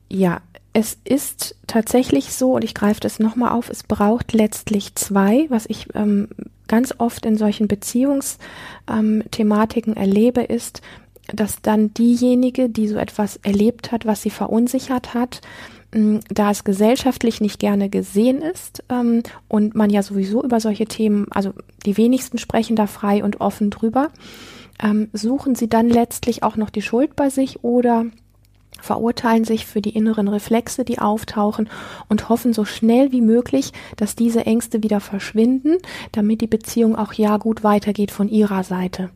ja, 0.09 0.41
es 0.73 0.97
ist 1.03 1.55
tatsächlich 1.67 2.33
so, 2.33 2.53
und 2.53 2.63
ich 2.63 2.73
greife 2.73 2.99
das 3.01 3.19
nochmal 3.19 3.51
auf, 3.51 3.69
es 3.69 3.83
braucht 3.83 4.33
letztlich 4.33 4.95
zwei, 4.95 5.47
was 5.49 5.65
ich 5.65 5.87
ähm, 5.95 6.29
ganz 6.71 6.95
oft 6.97 7.23
in 7.25 7.35
solchen 7.35 7.67
Beziehungsthematiken 7.67 9.97
erlebe, 9.97 10.41
ist, 10.41 10.81
dass 11.27 11.61
dann 11.61 11.93
diejenige, 11.93 12.69
die 12.69 12.87
so 12.87 12.95
etwas 12.95 13.35
erlebt 13.43 13.91
hat, 13.91 14.05
was 14.05 14.21
sie 14.21 14.29
verunsichert 14.29 15.13
hat, 15.13 15.41
da 15.91 16.49
es 16.49 16.63
gesellschaftlich 16.63 17.41
nicht 17.41 17.59
gerne 17.59 17.89
gesehen 17.89 18.41
ist 18.41 18.85
ähm, 18.87 19.23
und 19.49 19.75
man 19.75 19.89
ja 19.89 20.01
sowieso 20.01 20.41
über 20.41 20.61
solche 20.61 20.85
Themen, 20.85 21.27
also 21.31 21.51
die 21.85 21.97
wenigsten 21.97 22.37
sprechen 22.37 22.77
da 22.77 22.87
frei 22.87 23.21
und 23.21 23.41
offen 23.41 23.69
drüber, 23.69 24.07
ähm, 24.81 25.09
suchen 25.11 25.55
sie 25.55 25.67
dann 25.67 25.89
letztlich 25.89 26.43
auch 26.43 26.55
noch 26.55 26.69
die 26.69 26.81
Schuld 26.81 27.17
bei 27.17 27.29
sich 27.29 27.65
oder 27.65 28.05
verurteilen 28.81 29.45
sich 29.45 29.65
für 29.65 29.81
die 29.81 29.95
inneren 29.95 30.27
Reflexe, 30.27 30.83
die 30.83 30.99
auftauchen 30.99 31.69
und 32.09 32.29
hoffen 32.29 32.53
so 32.53 32.65
schnell 32.65 33.11
wie 33.11 33.21
möglich, 33.21 33.71
dass 33.95 34.15
diese 34.15 34.45
Ängste 34.45 34.83
wieder 34.83 34.99
verschwinden, 34.99 35.77
damit 36.11 36.41
die 36.41 36.47
Beziehung 36.47 36.95
auch 36.95 37.13
ja 37.13 37.37
gut 37.37 37.63
weitergeht 37.63 38.11
von 38.11 38.29
ihrer 38.29 38.63
Seite. 38.63 39.09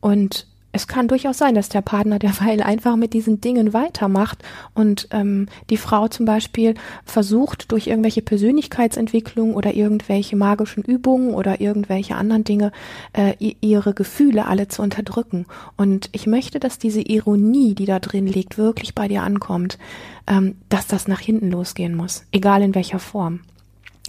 Und 0.00 0.46
es 0.76 0.86
kann 0.86 1.08
durchaus 1.08 1.38
sein, 1.38 1.54
dass 1.54 1.70
der 1.70 1.80
Partner 1.80 2.18
derweil 2.18 2.62
einfach 2.62 2.96
mit 2.96 3.14
diesen 3.14 3.40
Dingen 3.40 3.72
weitermacht 3.72 4.44
und 4.74 5.08
ähm, 5.10 5.48
die 5.70 5.78
Frau 5.78 6.06
zum 6.08 6.26
Beispiel 6.26 6.74
versucht, 7.04 7.72
durch 7.72 7.86
irgendwelche 7.86 8.20
Persönlichkeitsentwicklung 8.20 9.54
oder 9.54 9.74
irgendwelche 9.74 10.36
magischen 10.36 10.84
Übungen 10.84 11.34
oder 11.34 11.62
irgendwelche 11.62 12.16
anderen 12.16 12.44
Dinge 12.44 12.72
äh, 13.14 13.32
ihre 13.38 13.94
Gefühle 13.94 14.46
alle 14.46 14.68
zu 14.68 14.82
unterdrücken. 14.82 15.46
Und 15.78 16.10
ich 16.12 16.26
möchte, 16.26 16.60
dass 16.60 16.78
diese 16.78 17.00
Ironie, 17.00 17.74
die 17.74 17.86
da 17.86 17.98
drin 17.98 18.26
liegt, 18.26 18.58
wirklich 18.58 18.94
bei 18.94 19.08
dir 19.08 19.22
ankommt, 19.22 19.78
ähm, 20.26 20.56
dass 20.68 20.86
das 20.86 21.08
nach 21.08 21.20
hinten 21.20 21.50
losgehen 21.50 21.94
muss, 21.94 22.24
egal 22.32 22.60
in 22.62 22.74
welcher 22.74 22.98
Form. 22.98 23.40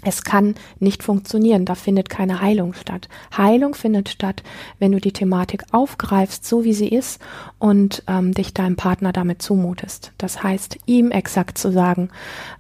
Es 0.04 0.24
kann 0.24 0.54
nicht 0.80 1.02
funktionieren, 1.02 1.66
da 1.66 1.74
findet 1.74 2.08
keine 2.08 2.40
Heilung 2.40 2.74
statt. 2.74 3.10
Heilung 3.36 3.74
findet 3.74 4.10
statt, 4.10 4.44
wenn 4.78 4.92
du 4.92 5.02
die 5.02 5.12
Thematik 5.12 5.64
aufgreifst, 5.72 6.46
so 6.46 6.64
wie 6.64 6.74
sie 6.74 6.88
ist, 6.88 7.20
und 7.58 8.04
ähm, 8.08 8.34
dich 8.34 8.54
deinem 8.54 8.76
Partner 8.76 9.12
damit 9.12 9.42
zumutest. 9.42 10.12
Das 10.20 10.44
heißt, 10.44 10.78
ihm 10.86 11.10
exakt 11.10 11.58
zu 11.58 11.72
sagen, 11.72 12.10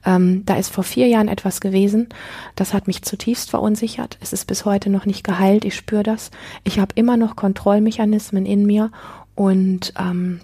ähm, 0.03 0.43
da 0.45 0.55
ist 0.55 0.69
vor 0.69 0.83
vier 0.83 1.07
Jahren 1.07 1.27
etwas 1.27 1.61
gewesen, 1.61 2.09
das 2.55 2.73
hat 2.73 2.87
mich 2.87 3.03
zutiefst 3.03 3.51
verunsichert, 3.51 4.17
es 4.19 4.33
ist 4.33 4.45
bis 4.45 4.65
heute 4.65 4.89
noch 4.89 5.05
nicht 5.05 5.23
geheilt, 5.23 5.63
ich 5.63 5.75
spüre 5.75 6.03
das, 6.03 6.31
ich 6.63 6.79
habe 6.79 6.93
immer 6.95 7.17
noch 7.17 7.35
Kontrollmechanismen 7.35 8.47
in 8.47 8.65
mir 8.65 8.91
und 9.35 9.93
ähm, 9.99 10.41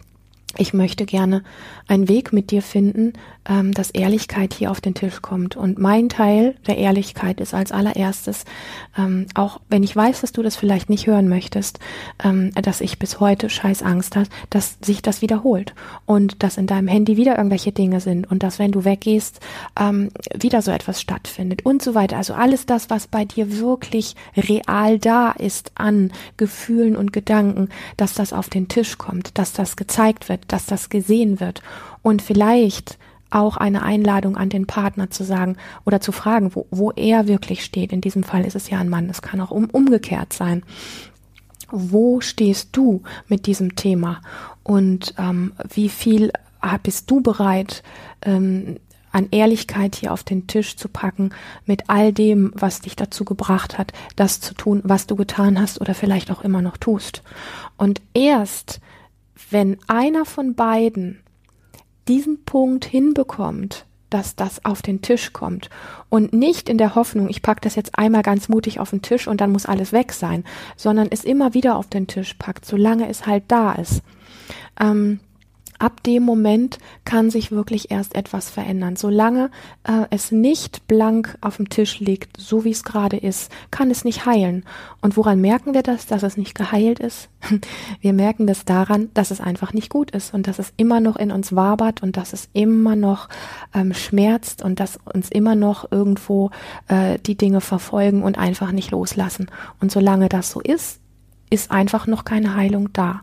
ich 0.58 0.74
möchte 0.74 1.06
gerne 1.06 1.44
einen 1.88 2.08
Weg 2.08 2.32
mit 2.32 2.52
dir 2.52 2.62
finden, 2.62 3.14
ähm, 3.50 3.74
dass 3.74 3.90
Ehrlichkeit 3.90 4.54
hier 4.54 4.72
auf 4.72 4.82
den 4.82 4.94
Tisch 4.94 5.22
kommt. 5.22 5.56
Und 5.56 5.80
mein 5.80 6.10
Teil 6.10 6.56
der 6.68 6.78
Ehrlichkeit 6.78 7.42
ist 7.42 7.54
als 7.54 7.72
allererstes, 7.72 8.46
ähm, 8.98 9.26
auch 9.34 9.60
wenn 9.70 9.84
ich 9.84 9.96
weiß, 9.96 10.22
dass 10.22 10.32
du 10.32 10.44
das 10.44 10.56
vielleicht 10.56 10.90
nicht 10.90 11.08
hören 11.08 11.28
möchtest, 11.28 11.80
ähm, 12.24 12.52
dass 12.54 12.82
ich 12.82 13.00
bis 13.00 13.20
heute 13.20 13.50
scheiß 13.50 13.82
Angst 13.82 14.16
habe, 14.16 14.28
dass 14.50 14.78
sich 14.84 15.02
das 15.02 15.22
wiederholt 15.22 15.74
und 16.06 16.44
dass 16.44 16.58
in 16.58 16.68
deinem 16.68 16.88
Handy 16.88 17.18
wieder 17.18 17.38
irgendwelche 17.38 17.72
Dinge 17.72 18.00
sind 18.00 18.30
und 18.30 18.44
dass 18.44 18.60
wenn 18.60 18.72
du 18.72 18.86
weggehst, 18.86 19.40
ähm, 19.80 20.10
wieder 20.34 20.62
so 20.62 20.72
etwas 20.72 21.02
stattfindet 21.02 21.66
und 21.66 21.82
so 21.82 21.96
weiter. 21.96 22.18
Also 22.18 22.34
alles 22.34 22.66
das, 22.66 22.90
was 22.90 23.08
bei 23.08 23.26
dir 23.26 23.60
wirklich 23.60 24.16
real 24.38 25.00
da 25.00 25.32
ist 25.32 25.72
an 25.76 26.12
Gefühlen 26.38 26.96
und 26.96 27.12
Gedanken, 27.12 27.70
dass 27.98 28.14
das 28.14 28.34
auf 28.34 28.50
den 28.50 28.68
Tisch 28.68 28.98
kommt, 28.98 29.38
dass 29.38 29.54
das 29.54 29.76
gezeigt 29.76 30.30
wird, 30.30 30.43
dass 30.52 30.66
das 30.66 30.90
gesehen 30.90 31.40
wird 31.40 31.62
und 32.02 32.22
vielleicht 32.22 32.98
auch 33.30 33.58
eine 33.58 33.82
Einladung 33.82 34.38
an 34.38 34.50
den 34.50 34.68
Partner 34.68 35.10
zu 35.10 35.24
sagen 35.24 35.58
oder 35.86 36.00
zu 36.00 36.12
fragen, 36.12 36.54
wo, 36.54 36.68
wo 36.70 36.92
er 36.92 37.28
wirklich 37.28 37.64
steht. 37.64 37.92
In 37.92 38.02
diesem 38.02 38.24
Fall 38.24 38.46
ist 38.46 38.56
es 38.56 38.70
ja 38.70 38.80
ein 38.80 38.90
Mann, 38.90 39.10
es 39.10 39.22
kann 39.22 39.42
auch 39.42 39.52
um, 39.52 39.70
umgekehrt 39.72 40.34
sein. 40.34 40.64
Wo 41.72 42.22
stehst 42.22 42.70
du 42.74 43.02
mit 43.28 43.48
diesem 43.48 43.76
Thema 43.76 44.22
und 44.62 45.16
ähm, 45.18 45.54
wie 45.74 45.90
viel 45.90 46.32
bist 46.84 47.10
du 47.10 47.22
bereit, 47.22 47.84
ähm, 48.22 48.78
an 49.12 49.28
Ehrlichkeit 49.32 49.96
hier 49.96 50.12
auf 50.12 50.24
den 50.24 50.48
Tisch 50.48 50.76
zu 50.76 50.90
packen, 50.90 51.32
mit 51.66 51.84
all 51.88 52.12
dem, 52.12 52.52
was 52.56 52.82
dich 52.82 52.96
dazu 52.96 53.26
gebracht 53.26 53.78
hat, 53.78 53.94
das 54.16 54.42
zu 54.42 54.56
tun, 54.56 54.82
was 54.84 55.08
du 55.08 55.16
getan 55.16 55.60
hast 55.60 55.80
oder 55.80 55.94
vielleicht 55.94 56.32
auch 56.32 56.42
immer 56.42 56.62
noch 56.62 56.78
tust. 56.78 57.22
Und 57.78 58.02
erst 58.14 58.82
wenn 59.50 59.78
einer 59.88 60.26
von 60.26 60.56
beiden 60.56 61.22
diesen 62.08 62.44
Punkt 62.44 62.86
hinbekommt, 62.86 63.86
dass 64.10 64.36
das 64.36 64.64
auf 64.64 64.82
den 64.82 65.02
Tisch 65.02 65.34
kommt. 65.34 65.70
Und 66.10 66.34
nicht 66.34 66.70
in 66.70 66.78
der 66.78 66.94
Hoffnung, 66.94 67.30
ich 67.30 67.42
packe 67.42 67.62
das 67.62 67.76
jetzt 67.76 67.98
einmal 67.98 68.22
ganz 68.22 68.48
mutig 68.48 68.80
auf 68.80 68.92
den 68.92 69.02
Tisch 69.02 69.28
und 69.28 69.42
dann 69.42 69.52
muss 69.52 69.66
alles 69.66 69.92
weg 69.92 70.14
sein, 70.14 70.44
sondern 70.76 71.08
es 71.10 71.24
immer 71.24 71.54
wieder 71.56 71.76
auf 71.78 71.88
den 71.88 72.06
Tisch 72.06 72.36
packt, 72.36 72.66
solange 72.66 73.10
es 73.10 73.26
halt 73.26 73.46
da 73.48 73.74
ist. 73.74 74.04
Ähm, 74.80 75.20
ab 75.84 76.02
dem 76.04 76.24
Moment 76.24 76.78
kann 77.04 77.30
sich 77.30 77.52
wirklich 77.52 77.92
erst 77.92 78.16
etwas 78.16 78.50
verändern. 78.50 78.96
Solange 78.96 79.52
äh, 79.84 80.06
es 80.12 80.32
nicht 80.32 80.88
blank 80.88 81.38
auf 81.42 81.58
dem 81.58 81.68
Tisch 81.68 82.00
liegt, 82.00 82.38
so 82.40 82.64
wie 82.64 82.72
es 82.72 82.86
gerade 82.86 83.18
ist, 83.18 83.52
kann 83.70 83.92
es 83.92 84.06
nicht 84.06 84.26
heilen. 84.26 84.64
Und 85.02 85.18
woran 85.18 85.42
merken 85.42 85.74
wir 85.74 85.84
das, 85.84 86.06
dass 86.06 86.24
es 86.24 86.38
nicht 86.38 86.56
geheilt 86.56 87.00
ist? 87.00 87.28
Wir 88.00 88.14
merken 88.14 88.48
das 88.48 88.64
daran, 88.64 89.10
dass 89.14 89.30
es 89.30 89.42
einfach 89.42 89.74
nicht 89.74 89.90
gut 89.90 90.12
ist 90.12 90.34
und 90.34 90.48
dass 90.48 90.58
es 90.58 90.72
immer 90.78 91.02
noch 91.02 91.18
in 91.18 91.32
uns 91.32 91.54
wabert 91.54 92.02
und 92.02 92.16
dass 92.16 92.32
es 92.32 92.48
immer 92.54 92.96
noch 92.96 93.28
ähm, 93.74 93.94
schmerzt 93.94 94.64
und 94.64 94.80
dass 94.80 95.00
uns 95.14 95.30
immer 95.30 95.56
noch 95.56 95.92
irgendwo 95.92 96.52
äh, 96.88 97.20
die 97.20 97.36
Dinge 97.36 97.60
verfolgen 97.60 98.24
und 98.24 98.38
einfach 98.38 98.72
nicht 98.72 98.92
loslassen. 98.92 99.52
Und 99.82 99.92
solange 99.92 100.30
das 100.30 100.52
so 100.52 100.62
ist, 100.62 101.02
ist 101.54 101.70
einfach 101.70 102.08
noch 102.08 102.26
keine 102.26 102.56
Heilung 102.56 102.92
da. 102.94 103.22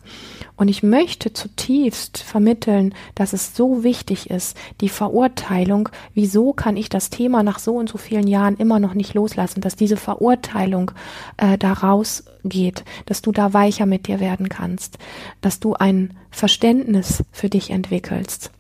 Und 0.55 0.69
ich 0.69 0.85
möchte 0.85 1.33
zutiefst 1.33 2.19
vermitteln, 2.19 2.95
dass 3.17 3.33
es 3.33 3.57
so 3.57 3.83
wichtig 3.83 4.31
ist, 4.31 4.57
die 4.81 4.89
Verurteilung, 4.89 5.89
wieso 6.15 6.53
kann 6.53 6.77
ich 6.77 6.89
das 6.89 7.11
Thema 7.11 7.43
nach 7.43 7.59
so 7.59 7.75
und 7.75 7.89
so 7.89 7.99
vielen 7.99 8.29
Jahren 8.29 8.57
immer 8.57 8.79
noch 8.79 8.95
nicht 8.95 9.15
loslassen, 9.15 9.63
dass 9.63 9.75
diese 9.75 9.97
Verurteilung 9.97 10.93
äh, 11.39 11.59
da 11.59 11.73
rausgeht, 11.73 12.85
dass 13.07 13.21
du 13.21 13.33
da 13.33 13.53
weicher 13.53 13.87
mit 13.87 14.07
dir 14.07 14.21
werden 14.21 14.49
kannst, 14.49 14.99
dass 15.41 15.59
du 15.59 15.75
ein 15.75 16.15
Verständnis 16.31 17.25
für 17.33 17.49
dich 17.49 17.71
entwickelst. 17.71 18.53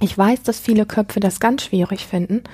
Ich 0.00 0.16
weiß, 0.16 0.42
dass 0.42 0.60
viele 0.60 0.86
Köpfe 0.86 1.18
das 1.18 1.40
ganz 1.40 1.64
schwierig 1.64 2.06
finden 2.06 2.44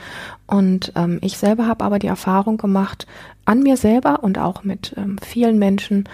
und 0.47 0.93
ähm, 0.97 1.19
ich 1.21 1.37
selber 1.37 1.67
habe 1.67 1.85
aber 1.85 1.99
die 1.99 2.07
Erfahrung 2.07 2.57
gemacht 2.57 3.07
an 3.45 3.63
mir 3.63 3.77
selber 3.77 4.23
und 4.23 4.39
auch 4.39 4.65
mit 4.65 4.95
ähm, 4.97 5.19
vielen 5.19 5.59
Menschen, 5.59 6.09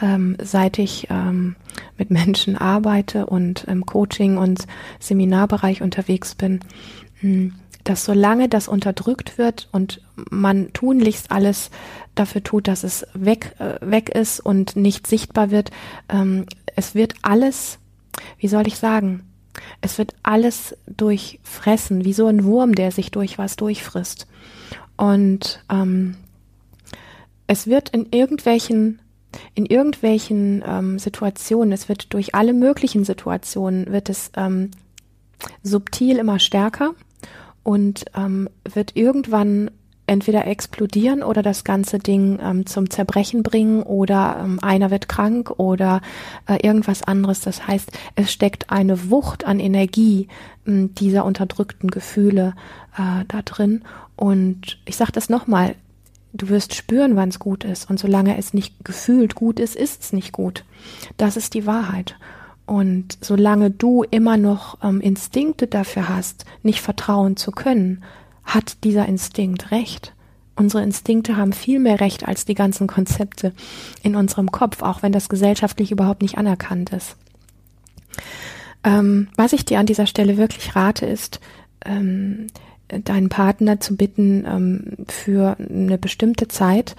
ähm, 0.00 0.36
seit 0.42 0.78
ich 0.78 1.08
ähm, 1.10 1.56
mit 1.96 2.10
Menschen 2.10 2.56
arbeite 2.56 3.26
und 3.26 3.64
im 3.64 3.86
Coaching 3.86 4.36
und 4.36 4.66
Seminarbereich 5.00 5.82
unterwegs 5.82 6.34
bin, 6.34 6.60
hm, 7.20 7.54
dass 7.84 8.04
solange 8.04 8.48
das 8.48 8.68
unterdrückt 8.68 9.38
wird 9.38 9.68
und 9.72 10.02
man 10.30 10.72
tunlichst 10.72 11.30
alles 11.30 11.70
dafür 12.14 12.42
tut, 12.42 12.68
dass 12.68 12.82
es 12.82 13.06
weg, 13.14 13.54
äh, 13.58 13.78
weg 13.80 14.08
ist 14.08 14.40
und 14.40 14.76
nicht 14.76 15.06
sichtbar 15.06 15.50
wird, 15.50 15.70
ähm, 16.08 16.46
es 16.74 16.94
wird 16.94 17.14
alles, 17.22 17.78
wie 18.38 18.48
soll 18.48 18.66
ich 18.66 18.76
sagen, 18.76 19.22
es 19.80 19.98
wird 19.98 20.14
alles 20.22 20.76
durchfressen, 20.86 22.04
wie 22.04 22.12
so 22.12 22.26
ein 22.26 22.44
Wurm, 22.44 22.74
der 22.74 22.90
sich 22.90 23.10
durch 23.10 23.38
was 23.38 23.56
durchfrisst. 23.56 24.26
Und 24.96 25.64
ähm, 25.70 26.16
es 27.46 27.66
wird 27.66 27.90
in 27.90 28.08
irgendwelchen 28.10 29.00
in 29.54 29.66
irgendwelchen 29.66 30.64
ähm, 30.66 30.98
Situationen, 30.98 31.72
es 31.72 31.88
wird 31.88 32.12
durch 32.12 32.34
alle 32.34 32.52
möglichen 32.52 33.04
Situationen, 33.04 33.92
wird 33.92 34.08
es 34.08 34.30
ähm, 34.36 34.70
subtil 35.62 36.18
immer 36.18 36.38
stärker 36.38 36.94
und 37.62 38.04
ähm, 38.16 38.48
wird 38.64 38.96
irgendwann 38.96 39.70
entweder 40.06 40.46
explodieren 40.46 41.22
oder 41.22 41.42
das 41.42 41.64
ganze 41.64 41.98
Ding 41.98 42.38
ähm, 42.40 42.66
zum 42.66 42.90
Zerbrechen 42.90 43.42
bringen 43.42 43.82
oder 43.82 44.40
ähm, 44.40 44.60
einer 44.62 44.90
wird 44.90 45.08
krank 45.08 45.50
oder 45.58 46.00
äh, 46.46 46.64
irgendwas 46.64 47.02
anderes. 47.02 47.40
Das 47.40 47.66
heißt, 47.66 47.90
es 48.14 48.32
steckt 48.32 48.70
eine 48.70 49.10
Wucht 49.10 49.44
an 49.44 49.58
Energie 49.58 50.28
dieser 50.64 51.24
unterdrückten 51.24 51.90
Gefühle 51.90 52.54
äh, 52.96 53.24
da 53.28 53.42
drin. 53.42 53.82
Und 54.16 54.78
ich 54.84 54.96
sage 54.96 55.12
das 55.12 55.28
nochmal, 55.28 55.76
Du 56.36 56.48
wirst 56.48 56.74
spüren, 56.74 57.16
wann 57.16 57.28
es 57.28 57.38
gut 57.38 57.64
ist. 57.64 57.88
Und 57.88 57.98
solange 57.98 58.36
es 58.36 58.54
nicht 58.54 58.84
gefühlt 58.84 59.34
gut 59.34 59.58
ist, 59.58 59.76
ist 59.76 60.02
es 60.02 60.12
nicht 60.12 60.32
gut. 60.32 60.64
Das 61.16 61.36
ist 61.36 61.54
die 61.54 61.66
Wahrheit. 61.66 62.16
Und 62.66 63.16
solange 63.20 63.70
du 63.70 64.02
immer 64.02 64.36
noch 64.36 64.78
ähm, 64.82 65.00
Instinkte 65.00 65.66
dafür 65.68 66.08
hast, 66.08 66.44
nicht 66.62 66.80
vertrauen 66.80 67.36
zu 67.36 67.52
können, 67.52 68.02
hat 68.44 68.84
dieser 68.84 69.06
Instinkt 69.06 69.70
recht. 69.70 70.12
Unsere 70.56 70.82
Instinkte 70.82 71.36
haben 71.36 71.52
viel 71.52 71.78
mehr 71.78 72.00
Recht 72.00 72.26
als 72.26 72.44
die 72.44 72.54
ganzen 72.54 72.86
Konzepte 72.86 73.52
in 74.02 74.16
unserem 74.16 74.50
Kopf, 74.50 74.82
auch 74.82 75.02
wenn 75.02 75.12
das 75.12 75.28
gesellschaftlich 75.28 75.92
überhaupt 75.92 76.22
nicht 76.22 76.38
anerkannt 76.38 76.90
ist. 76.90 77.16
Ähm, 78.82 79.28
was 79.36 79.52
ich 79.52 79.64
dir 79.64 79.78
an 79.78 79.86
dieser 79.86 80.06
Stelle 80.06 80.36
wirklich 80.36 80.74
rate, 80.74 81.06
ist, 81.06 81.40
ähm, 81.84 82.46
deinen 82.88 83.28
Partner 83.28 83.80
zu 83.80 83.96
bitten, 83.96 84.44
ähm, 84.46 85.06
für 85.08 85.56
eine 85.58 85.98
bestimmte 85.98 86.48
Zeit 86.48 86.96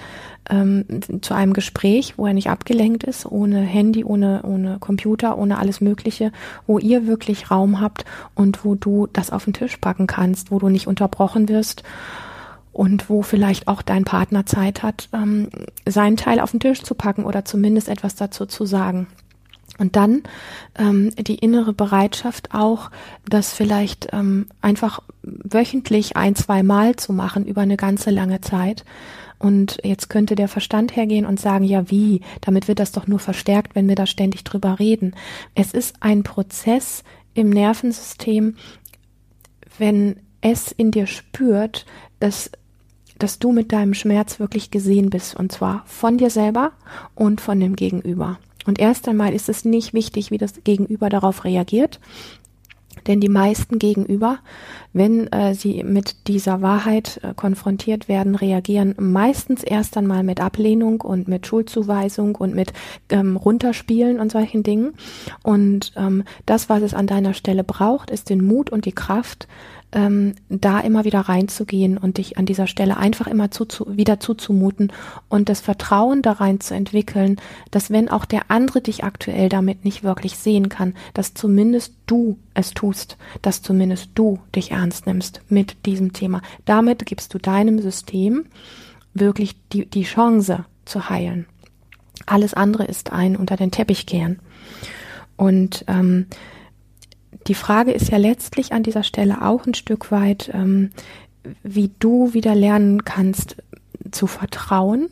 ähm, 0.50 0.86
zu 1.22 1.34
einem 1.34 1.54
Gespräch, 1.54 2.16
wo 2.18 2.26
er 2.28 2.34
nicht 2.34 2.50
abgelenkt 2.50 3.04
ist, 3.04 3.26
ohne 3.26 3.62
Handy, 3.62 4.04
ohne, 4.04 4.42
ohne 4.44 4.78
Computer, 4.80 5.38
ohne 5.38 5.58
alles 5.58 5.82
Mögliche, 5.82 6.32
wo 6.66 6.80
ihr 6.80 7.08
wirklich 7.08 7.52
Raum 7.52 7.80
habt 7.80 8.06
und 8.36 8.66
wo 8.66 8.76
du 8.76 9.08
das 9.12 9.32
auf 9.32 9.46
den 9.46 9.54
Tisch 9.54 9.78
packen 9.78 10.08
kannst, 10.08 10.52
wo 10.52 10.60
du 10.60 10.70
nicht 10.70 10.88
unterbrochen 10.88 11.50
wirst 11.50 11.84
und 12.74 13.10
wo 13.10 13.22
vielleicht 13.22 13.68
auch 13.68 13.82
dein 13.82 14.04
Partner 14.04 14.46
Zeit 14.46 14.84
hat, 14.84 15.10
ähm, 15.14 15.50
seinen 15.88 16.18
Teil 16.18 16.40
auf 16.40 16.52
den 16.52 16.60
Tisch 16.60 16.84
zu 16.84 16.96
packen 16.96 17.26
oder 17.26 17.46
zumindest 17.46 17.90
etwas 17.90 18.16
dazu 18.16 18.46
zu 18.46 18.66
sagen. 18.66 19.08
Und 19.78 19.96
dann 19.96 20.24
ähm, 20.78 21.14
die 21.16 21.36
innere 21.36 21.74
Bereitschaft 21.74 22.54
auch, 22.54 22.90
das 23.30 23.54
vielleicht 23.54 24.08
ähm, 24.12 24.48
einfach 24.62 25.02
wöchentlich 25.22 26.18
ein, 26.18 26.36
zwei 26.36 26.64
Mal 26.64 26.96
zu 26.96 27.14
machen 27.14 27.46
über 27.46 27.62
eine 27.62 27.78
ganze 27.78 28.10
lange 28.10 28.42
Zeit. 28.42 28.86
Und 29.40 29.78
jetzt 29.84 30.10
könnte 30.10 30.36
der 30.36 30.48
Verstand 30.48 30.96
hergehen 30.96 31.26
und 31.26 31.40
sagen, 31.40 31.64
ja 31.64 31.92
wie, 31.92 32.22
damit 32.42 32.68
wird 32.68 32.80
das 32.80 32.92
doch 32.92 33.08
nur 33.08 33.20
verstärkt, 33.20 33.76
wenn 33.76 33.88
wir 33.88 33.96
da 33.96 34.08
ständig 34.08 34.44
drüber 34.44 34.80
reden. 34.80 35.16
Es 35.54 35.74
ist 35.74 35.98
ein 36.00 36.24
Prozess 36.24 37.04
im 37.36 37.52
Nervensystem, 37.52 38.56
wenn 39.78 40.16
es 40.42 40.72
in 40.72 40.92
dir 40.92 41.06
spürt, 41.06 41.86
dass 42.20 42.52
dass 43.20 43.40
du 43.40 43.52
mit 43.52 43.72
deinem 43.72 43.94
Schmerz 43.94 44.40
wirklich 44.40 44.70
gesehen 44.70 45.10
bist, 45.10 45.36
und 45.36 45.52
zwar 45.52 45.84
von 45.88 46.18
dir 46.20 46.30
selber 46.30 46.74
und 47.16 47.42
von 47.42 47.60
dem 47.60 47.76
Gegenüber. 47.76 48.40
Und 48.68 48.80
erst 48.80 49.08
einmal 49.08 49.34
ist 49.34 49.50
es 49.50 49.66
nicht 49.66 49.94
wichtig, 49.94 50.30
wie 50.30 50.38
das 50.38 50.64
Gegenüber 50.64 51.10
darauf 51.10 51.46
reagiert, 51.46 52.00
denn 53.08 53.22
die 53.22 53.30
meisten 53.30 53.80
Gegenüber, 53.80 54.40
wenn 54.92 55.32
äh, 55.32 55.54
sie 55.54 55.84
mit 55.84 56.28
dieser 56.28 56.62
Wahrheit 56.62 57.20
äh, 57.24 57.34
konfrontiert 57.34 58.08
werden, 58.08 58.36
reagieren 58.36 58.96
meistens 59.00 59.64
erst 59.64 59.96
einmal 59.98 60.24
mit 60.24 60.42
Ablehnung 60.42 61.02
und 61.02 61.28
mit 61.28 61.48
Schuldzuweisung 61.48 62.36
und 62.36 62.54
mit 62.54 62.74
ähm, 63.10 63.38
Runterspielen 63.38 64.20
und 64.20 64.32
solchen 64.32 64.64
Dingen. 64.64 64.94
Und 65.44 65.94
ähm, 65.96 66.24
das, 66.46 66.70
was 66.70 66.82
es 66.82 66.94
an 66.94 67.08
deiner 67.08 67.34
Stelle 67.34 67.64
braucht, 67.64 68.12
ist 68.12 68.30
den 68.30 68.44
Mut 68.44 68.70
und 68.70 68.86
die 68.86 68.92
Kraft, 68.92 69.48
ähm, 69.94 70.36
da 70.50 70.80
immer 70.82 71.06
wieder 71.06 71.22
reinzugehen 71.22 71.98
und 71.98 72.18
dich 72.18 72.38
an 72.38 72.46
dieser 72.46 72.68
Stelle 72.68 72.98
einfach 72.98 73.28
immer 73.28 73.52
zu, 73.52 73.66
zu, 73.66 73.96
wieder 73.96 74.20
zuzumuten 74.20 74.92
und 75.30 75.48
das 75.48 75.62
Vertrauen 75.62 76.22
da 76.22 76.34
rein 76.34 76.60
zu 76.60 76.74
entwickeln, 76.74 77.38
dass 77.72 77.90
wenn 77.90 78.10
auch 78.10 78.26
der 78.26 78.52
andere 78.52 78.82
dich 78.82 79.04
aktuell 79.04 79.48
damit 79.48 79.86
nicht 79.86 80.04
wirklich 80.04 80.38
sehen 80.38 80.68
kann, 80.68 80.94
dass 81.14 81.34
zumindest 81.34 81.94
du 82.06 82.38
es 82.54 82.72
tust, 82.72 83.18
dass 83.42 83.62
zumindest 83.62 84.10
du 84.16 84.40
dich 84.56 84.72
ernst 84.72 85.08
nimmst 85.08 85.42
mit 85.48 85.86
diesem 85.86 86.12
Thema. 86.12 86.42
Damit 86.66 87.06
gibst 87.06 87.34
du 87.34 87.38
deinem 87.38 87.80
System 87.80 88.46
wirklich 89.14 89.56
die, 89.72 89.86
die 89.86 90.04
Chance 90.04 90.66
zu 90.86 91.10
heilen. 91.10 91.46
Alles 92.26 92.54
andere 92.54 92.86
ist 92.86 93.12
ein 93.12 93.38
unter 93.38 93.56
den 93.56 93.72
Teppich 93.72 94.06
kehren. 94.06 94.40
Und 95.38 95.86
ähm, 95.88 96.26
die 97.48 97.54
Frage 97.54 97.92
ist 97.92 98.10
ja 98.10 98.18
letztlich 98.18 98.74
an 98.74 98.84
dieser 98.84 99.04
Stelle 99.04 99.42
auch 99.42 99.66
ein 99.66 99.74
Stück 99.74 100.12
weit, 100.12 100.50
ähm, 100.54 100.92
wie 101.64 101.92
du 102.00 102.34
wieder 102.34 102.56
lernen 102.56 103.06
kannst 103.06 103.58
zu 104.12 104.28
vertrauen. 104.28 105.10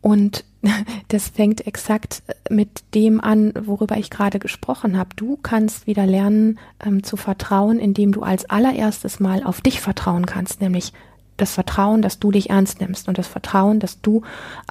Und 0.00 0.44
das 1.08 1.28
fängt 1.28 1.66
exakt 1.66 2.22
mit 2.48 2.82
dem 2.94 3.20
an, 3.20 3.52
worüber 3.60 3.96
ich 3.96 4.10
gerade 4.10 4.38
gesprochen 4.38 4.98
habe. 4.98 5.10
Du 5.16 5.38
kannst 5.42 5.86
wieder 5.86 6.06
lernen 6.06 6.58
ähm, 6.84 7.02
zu 7.02 7.16
vertrauen, 7.16 7.78
indem 7.78 8.12
du 8.12 8.22
als 8.22 8.48
allererstes 8.48 9.20
Mal 9.20 9.42
auf 9.42 9.60
dich 9.60 9.80
vertrauen 9.80 10.26
kannst, 10.26 10.60
nämlich 10.60 10.92
das 11.40 11.52
Vertrauen, 11.52 12.02
dass 12.02 12.18
du 12.18 12.30
dich 12.30 12.50
ernst 12.50 12.80
nimmst 12.80 13.08
und 13.08 13.18
das 13.18 13.26
Vertrauen, 13.26 13.80
dass 13.80 14.00
du 14.00 14.22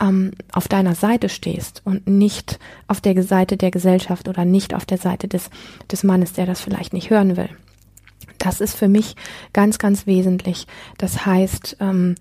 ähm, 0.02 0.32
auf 0.52 0.68
deiner 0.68 0.96
Seite 0.96 1.30
stehst 1.30 1.82
und 1.86 2.08
nicht 2.08 2.60
auf 2.88 3.02
der 3.02 3.22
Seite 3.24 3.58
der 3.58 3.72
Gesellschaft 3.72 4.28
oder 4.28 4.46
nicht 4.46 4.74
auf 4.74 4.86
der 4.86 4.98
Seite 4.98 5.28
des, 5.28 5.50
des 5.92 6.04
Mannes, 6.04 6.34
der 6.34 6.46
das 6.46 6.62
vielleicht 6.62 6.94
nicht 6.94 7.10
hören 7.10 7.38
will. 7.38 7.50
Das 8.38 8.62
ist 8.62 8.76
für 8.76 8.88
mich 8.88 9.16
ganz, 9.54 9.80
ganz 9.80 10.08
wesentlich. 10.08 10.66
Das 10.98 11.26
heißt, 11.26 11.78
ähm, 11.82 12.16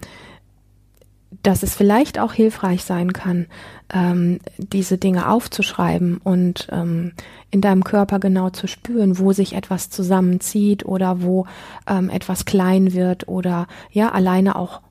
dass 1.43 1.63
es 1.63 1.75
vielleicht 1.75 2.19
auch 2.19 2.33
hilfreich 2.33 2.85
sein 2.85 3.13
kann, 3.13 3.47
ähm, 3.93 4.41
diese 4.59 4.99
Dinge 4.99 5.31
aufzuschreiben 5.31 6.19
und 6.19 6.69
ähm, 6.71 7.13
in 7.51 7.61
deinem 7.61 7.85
Körper 7.85 8.19
genau 8.19 8.51
zu 8.51 8.67
spüren, 8.67 9.19
wo 9.19 9.33
sich 9.33 9.55
etwas 9.55 9.89
zusammenzieht 9.91 10.85
oder 10.85 11.23
wo 11.23 11.47
ähm, 11.89 12.11
etwas 12.11 12.45
klein 12.45 12.93
wird 12.93 13.29
oder 13.29 13.67
ja, 13.91 14.11
alleine 14.11 14.57
auch, 14.57 14.83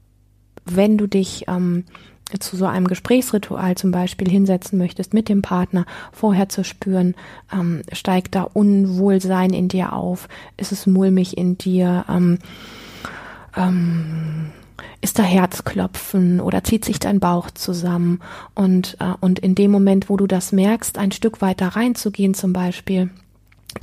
wenn 0.66 0.98
du 0.98 1.08
dich 1.08 1.46
ähm, 1.48 1.84
zu 2.40 2.58
so 2.58 2.66
einem 2.66 2.88
Gesprächsritual 2.88 3.76
zum 3.76 3.92
Beispiel 3.92 4.30
hinsetzen 4.30 4.78
möchtest 4.78 5.14
mit 5.14 5.30
dem 5.30 5.42
Partner, 5.42 5.86
vorher 6.12 6.50
zu 6.50 6.64
spüren, 6.64 7.16
ähm, 7.54 7.84
steigt 7.94 8.36
da 8.36 8.44
Unwohlsein 8.44 9.52
in 9.52 9.70
dir 9.70 9.94
auf, 9.94 10.28
ist 10.58 10.72
es 10.72 10.88
mulmig 10.88 11.38
in 11.38 11.58
dir, 11.58 12.06
ähm, 12.10 12.40
ähm, 13.56 14.52
ist 15.02 15.20
da 15.20 15.24
Herzklopfen 15.24 16.40
oder 16.40 16.64
zieht 16.64 16.86
sich 16.86 17.00
dein 17.00 17.20
Bauch 17.20 17.52
zusammen 17.52 18.20
und, 18.56 18.98
äh, 19.00 19.14
und 19.20 19.40
in 19.40 19.56
dem 19.56 19.72
Moment, 19.72 20.10
wo 20.10 20.18
du 20.18 20.28
das 20.28 20.52
merkst, 20.52 20.98
ein 20.98 21.12
Stück 21.12 21.42
weiter 21.42 21.68
reinzugehen 21.70 22.34
zum 22.34 22.54
Beispiel, 22.54 23.10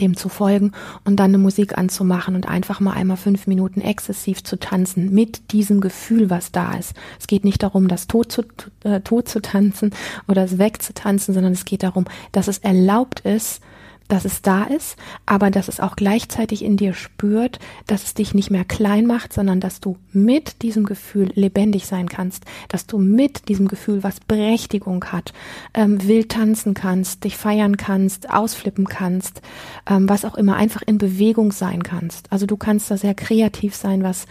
dem 0.01 0.17
zu 0.17 0.29
folgen 0.29 0.73
und 1.05 1.17
dann 1.17 1.31
eine 1.31 1.39
Musik 1.39 1.79
anzumachen 1.79 2.35
und 2.35 2.49
einfach 2.49 2.81
mal 2.81 2.93
einmal 2.93 3.17
fünf 3.17 3.47
Minuten 3.47 3.81
exzessiv 3.81 4.43
zu 4.43 4.59
tanzen 4.59 5.13
mit 5.13 5.53
diesem 5.53 5.81
Gefühl, 5.81 6.31
was 6.31 6.53
da 6.53 6.75
ist. 6.75 6.95
Es 7.21 7.27
geht 7.27 7.45
nicht 7.45 7.63
darum, 7.63 7.89
das 7.89 8.07
tot 8.07 8.33
zu, 8.33 8.43
äh, 8.85 9.01
tot 9.01 9.29
zu 9.29 9.41
tanzen 9.41 9.93
oder 10.27 10.45
es 10.45 10.59
wegzutanzen, 10.59 11.35
sondern 11.35 11.53
es 11.53 11.65
geht 11.65 11.83
darum, 11.83 12.07
dass 12.33 12.49
es 12.49 12.59
erlaubt 12.59 13.21
ist, 13.21 13.61
dass 14.09 14.25
es 14.25 14.43
da 14.43 14.65
ist, 14.65 14.97
aber 15.27 15.51
dass 15.51 15.69
es 15.69 15.81
auch 15.81 15.97
gleichzeitig 15.97 16.63
in 16.63 16.77
dir 16.77 16.93
spürt, 16.93 17.59
dass 17.87 18.05
es 18.05 18.15
dich 18.15 18.35
nicht 18.35 18.51
mehr 18.51 18.65
klein 18.65 19.07
macht, 19.07 19.33
sondern 19.33 19.61
dass 19.61 19.81
du 19.81 19.97
mit 20.13 20.63
diesem 20.63 20.85
Gefühl 20.85 21.31
lebendig 21.35 21.87
sein 21.87 22.09
kannst, 22.09 22.45
dass 22.69 22.87
du 22.87 22.99
mit 22.99 23.49
diesem 23.49 23.67
Gefühl, 23.67 24.03
was 24.03 24.21
Berechtigung 24.21 25.05
hat, 25.07 25.33
ähm, 25.73 26.07
wild 26.07 26.31
tanzen 26.31 26.75
kannst, 26.75 27.25
dich 27.25 27.37
feiern 27.37 27.77
kannst, 27.77 28.31
ausflippen 28.31 28.87
kannst, 28.87 29.41
ähm, 29.89 30.09
was 30.09 30.25
auch 30.25 30.35
immer, 30.35 30.57
einfach 30.57 30.83
in 30.83 30.99
Bewegung 30.99 31.53
sein 31.53 31.83
kannst. 31.83 32.31
Also 32.31 32.47
du 32.47 32.57
kannst 32.57 32.91
da 32.91 32.97
sehr 32.97 33.15
kreativ 33.15 33.75
sein, 33.75 34.03
was 34.03 34.27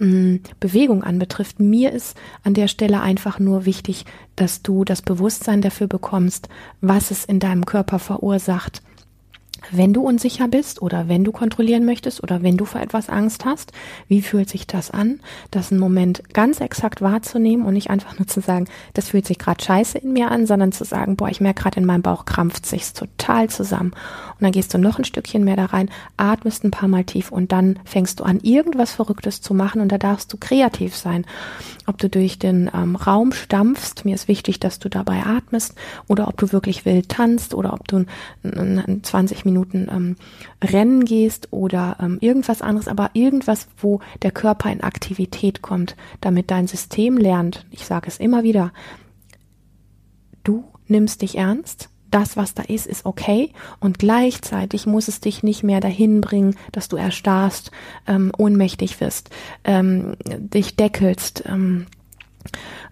mm, 0.00 0.36
Bewegung 0.58 1.04
anbetrifft. 1.04 1.60
Mir 1.60 1.92
ist 1.92 2.16
an 2.42 2.54
der 2.54 2.68
Stelle 2.68 3.00
einfach 3.00 3.38
nur 3.38 3.66
wichtig, 3.66 4.04
dass 4.34 4.62
du 4.62 4.84
das 4.84 5.02
Bewusstsein 5.02 5.62
dafür 5.62 5.86
bekommst, 5.86 6.48
was 6.80 7.10
es 7.10 7.24
in 7.24 7.38
deinem 7.38 7.66
Körper 7.66 7.98
verursacht, 7.98 8.82
wenn 9.70 9.92
du 9.92 10.02
unsicher 10.02 10.48
bist 10.48 10.82
oder 10.82 11.08
wenn 11.08 11.24
du 11.24 11.32
kontrollieren 11.32 11.84
möchtest 11.84 12.22
oder 12.22 12.42
wenn 12.42 12.56
du 12.56 12.64
vor 12.64 12.80
etwas 12.80 13.08
Angst 13.08 13.44
hast, 13.44 13.72
wie 14.08 14.22
fühlt 14.22 14.48
sich 14.48 14.66
das 14.66 14.90
an? 14.90 15.20
Das 15.50 15.70
einen 15.70 15.80
Moment 15.80 16.22
ganz 16.32 16.60
exakt 16.60 17.00
wahrzunehmen 17.00 17.64
und 17.64 17.74
nicht 17.74 17.90
einfach 17.90 18.18
nur 18.18 18.26
zu 18.26 18.40
sagen, 18.40 18.66
das 18.94 19.08
fühlt 19.08 19.26
sich 19.26 19.38
gerade 19.38 19.62
scheiße 19.62 19.98
in 19.98 20.12
mir 20.12 20.30
an, 20.30 20.46
sondern 20.46 20.72
zu 20.72 20.84
sagen, 20.84 21.16
boah, 21.16 21.28
ich 21.28 21.40
merke 21.40 21.62
gerade 21.62 21.80
in 21.80 21.86
meinem 21.86 22.02
Bauch 22.02 22.24
krampft 22.24 22.66
sich's 22.66 22.92
total 22.92 23.48
zusammen. 23.48 23.92
Und 24.32 24.42
dann 24.42 24.52
gehst 24.52 24.74
du 24.74 24.78
noch 24.78 24.98
ein 24.98 25.04
Stückchen 25.04 25.44
mehr 25.44 25.56
da 25.56 25.66
rein, 25.66 25.90
atmest 26.16 26.64
ein 26.64 26.70
paar 26.70 26.88
Mal 26.88 27.04
tief 27.04 27.30
und 27.30 27.52
dann 27.52 27.78
fängst 27.84 28.20
du 28.20 28.24
an, 28.24 28.40
irgendwas 28.40 28.92
Verrücktes 28.92 29.40
zu 29.40 29.54
machen 29.54 29.80
und 29.80 29.92
da 29.92 29.98
darfst 29.98 30.32
du 30.32 30.36
kreativ 30.38 30.96
sein. 30.96 31.24
Ob 31.86 31.98
du 31.98 32.08
durch 32.08 32.38
den 32.38 32.70
ähm, 32.74 32.96
Raum 32.96 33.32
stampfst, 33.32 34.04
mir 34.04 34.14
ist 34.14 34.28
wichtig, 34.28 34.60
dass 34.60 34.78
du 34.78 34.88
dabei 34.88 35.24
atmest 35.24 35.74
oder 36.08 36.28
ob 36.28 36.36
du 36.36 36.52
wirklich 36.52 36.84
wild 36.84 37.08
tanzt 37.08 37.54
oder 37.54 37.72
ob 37.72 37.88
du 37.88 38.04
20 38.42 39.44
Minuten 39.44 39.51
Minuten 39.52 39.88
ähm, 39.90 40.16
rennen 40.62 41.04
gehst 41.04 41.48
oder 41.50 41.96
ähm, 42.00 42.18
irgendwas 42.20 42.62
anderes, 42.62 42.88
aber 42.88 43.10
irgendwas, 43.14 43.68
wo 43.78 44.00
der 44.22 44.30
Körper 44.30 44.70
in 44.70 44.82
Aktivität 44.82 45.62
kommt, 45.62 45.96
damit 46.20 46.50
dein 46.50 46.66
System 46.66 47.16
lernt, 47.16 47.66
ich 47.70 47.84
sage 47.84 48.08
es 48.08 48.18
immer 48.18 48.42
wieder, 48.42 48.72
du 50.44 50.64
nimmst 50.88 51.22
dich 51.22 51.38
ernst, 51.38 51.88
das, 52.10 52.36
was 52.36 52.54
da 52.54 52.62
ist, 52.62 52.86
ist 52.86 53.06
okay 53.06 53.52
und 53.80 53.98
gleichzeitig 53.98 54.86
muss 54.86 55.08
es 55.08 55.20
dich 55.20 55.42
nicht 55.42 55.62
mehr 55.62 55.80
dahin 55.80 56.20
bringen, 56.20 56.56
dass 56.70 56.88
du 56.88 56.96
erstarrst, 56.96 57.70
ähm, 58.06 58.32
ohnmächtig 58.36 59.00
wirst, 59.00 59.30
ähm, 59.64 60.14
dich 60.26 60.76
deckelst, 60.76 61.44
ähm, 61.46 61.86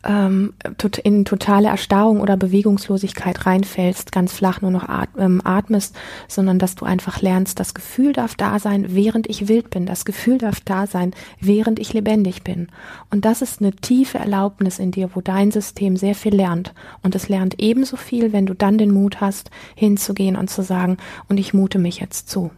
ähm, 0.04 0.54
in 1.02 1.24
totale 1.24 1.68
Erstarrung 1.68 2.20
oder 2.20 2.36
Bewegungslosigkeit 2.36 3.46
reinfällst, 3.46 4.12
ganz 4.12 4.32
flach 4.32 4.60
nur 4.60 4.70
noch 4.70 4.88
ähm, 5.18 5.40
atmest, 5.44 5.96
sondern 6.28 6.58
dass 6.58 6.74
du 6.74 6.84
einfach 6.84 7.20
lernst, 7.20 7.60
das 7.60 7.74
Gefühl 7.74 8.12
darf 8.12 8.34
da 8.34 8.58
sein, 8.58 8.86
während 8.94 9.28
ich 9.28 9.48
wild 9.48 9.70
bin, 9.70 9.86
das 9.86 10.04
Gefühl 10.04 10.38
darf 10.38 10.60
da 10.60 10.86
sein, 10.86 11.12
während 11.40 11.78
ich 11.78 11.92
lebendig 11.92 12.42
bin. 12.42 12.68
Und 13.10 13.24
das 13.24 13.42
ist 13.42 13.60
eine 13.60 13.72
tiefe 13.72 14.18
Erlaubnis 14.18 14.78
in 14.78 14.90
dir, 14.90 15.10
wo 15.14 15.20
dein 15.20 15.50
System 15.50 15.96
sehr 15.96 16.14
viel 16.14 16.34
lernt. 16.34 16.72
Und 17.02 17.14
es 17.14 17.28
lernt 17.28 17.60
ebenso 17.60 17.96
viel, 17.96 18.32
wenn 18.32 18.46
du 18.46 18.54
dann 18.54 18.78
den 18.78 18.92
Mut 18.92 19.20
hast, 19.20 19.50
hinzugehen 19.74 20.36
und 20.36 20.48
zu 20.48 20.62
sagen, 20.62 20.96
und 21.28 21.38
ich 21.38 21.54
mute 21.54 21.78
mich 21.78 22.00
jetzt 22.00 22.28
zu. 22.28 22.50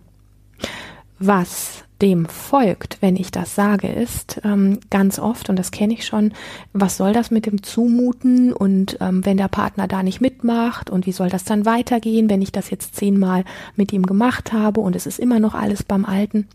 Was 1.25 1.85
dem 2.01 2.27
folgt, 2.27 2.99
wenn 3.01 3.15
ich 3.15 3.31
das 3.31 3.55
sage, 3.55 3.87
ist 3.87 4.41
ähm, 4.43 4.81
ganz 4.91 5.21
oft, 5.21 5.49
und 5.49 5.57
das 5.57 5.71
kenne 5.71 5.95
ich 5.95 6.05
schon, 6.05 6.33
was 6.73 6.97
soll 6.97 7.13
das 7.13 7.31
mit 7.31 7.47
dem 7.47 7.63
Zumuten 7.63 8.53
und 8.53 8.99
ähm, 9.01 9.25
wenn 9.25 9.37
der 9.37 9.47
Partner 9.47 9.87
da 9.87 10.03
nicht 10.03 10.21
mitmacht 10.21 10.91
und 10.91 11.07
wie 11.07 11.13
soll 11.13 11.29
das 11.29 11.45
dann 11.45 11.65
weitergehen, 11.65 12.29
wenn 12.29 12.43
ich 12.43 12.51
das 12.51 12.71
jetzt 12.71 12.97
zehnmal 12.97 13.45
mit 13.77 13.93
ihm 13.93 14.05
gemacht 14.05 14.53
habe 14.53 14.81
und 14.81 14.97
es 14.97 15.07
ist 15.07 15.21
immer 15.21 15.39
noch 15.39 15.55
alles 15.55 15.85
beim 15.85 16.05
Alten. 16.05 16.49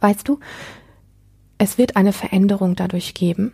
Weißt 0.00 0.26
du, 0.26 0.40
es 1.58 1.78
wird 1.78 1.94
eine 1.94 2.12
Veränderung 2.12 2.74
dadurch 2.74 3.14
geben 3.14 3.52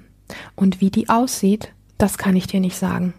und 0.57 0.81
wie 0.81 0.91
die 0.91 1.11
aussieht, 1.11 1.73
das 1.99 2.17
kann 2.17 2.37
ich 2.37 2.47
dir 2.47 2.61
nicht 2.61 2.79
sagen. 2.79 3.13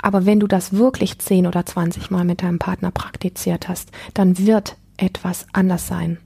Aber 0.00 0.24
wenn 0.24 0.40
du 0.40 0.46
das 0.46 0.72
wirklich 0.72 1.18
zehn 1.18 1.46
oder 1.46 1.66
zwanzig 1.66 2.10
Mal 2.10 2.24
mit 2.24 2.40
deinem 2.40 2.58
Partner 2.58 2.90
praktiziert 2.90 3.68
hast, 3.68 3.90
dann 4.14 4.38
wird 4.38 4.76
etwas 4.96 5.46
anders 5.52 5.86
sein. 5.86 6.16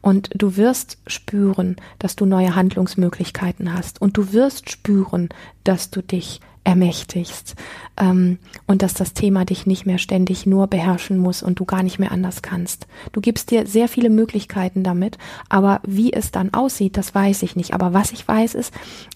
Und 0.00 0.30
du 0.34 0.56
wirst 0.56 0.98
spüren, 1.06 1.76
dass 1.98 2.16
du 2.16 2.26
neue 2.26 2.54
Handlungsmöglichkeiten 2.54 3.72
hast. 3.72 4.00
Und 4.00 4.16
du 4.16 4.32
wirst 4.32 4.70
spüren, 4.70 5.28
dass 5.64 5.90
du 5.90 6.02
dich 6.02 6.40
ermächtigst 6.64 7.56
ähm, 7.96 8.38
und 8.66 8.82
dass 8.82 8.94
das 8.94 9.14
Thema 9.14 9.44
dich 9.44 9.66
nicht 9.66 9.84
mehr 9.84 9.98
ständig 9.98 10.46
nur 10.46 10.68
beherrschen 10.68 11.18
muss 11.18 11.42
und 11.42 11.58
du 11.58 11.64
gar 11.64 11.82
nicht 11.82 11.98
mehr 11.98 12.12
anders 12.12 12.40
kannst. 12.42 12.86
Du 13.10 13.20
gibst 13.20 13.50
dir 13.50 13.66
sehr 13.66 13.88
viele 13.88 14.10
Möglichkeiten 14.10 14.84
damit, 14.84 15.18
aber 15.48 15.80
wie 15.84 16.12
es 16.12 16.30
dann 16.30 16.54
aussieht, 16.54 16.96
das 16.96 17.14
weiß 17.14 17.42
ich 17.42 17.56
nicht. 17.56 17.74
Aber 17.74 17.92
was 17.92 18.12
ich 18.12 18.26
weiß 18.26 18.54
ist, 18.54 18.72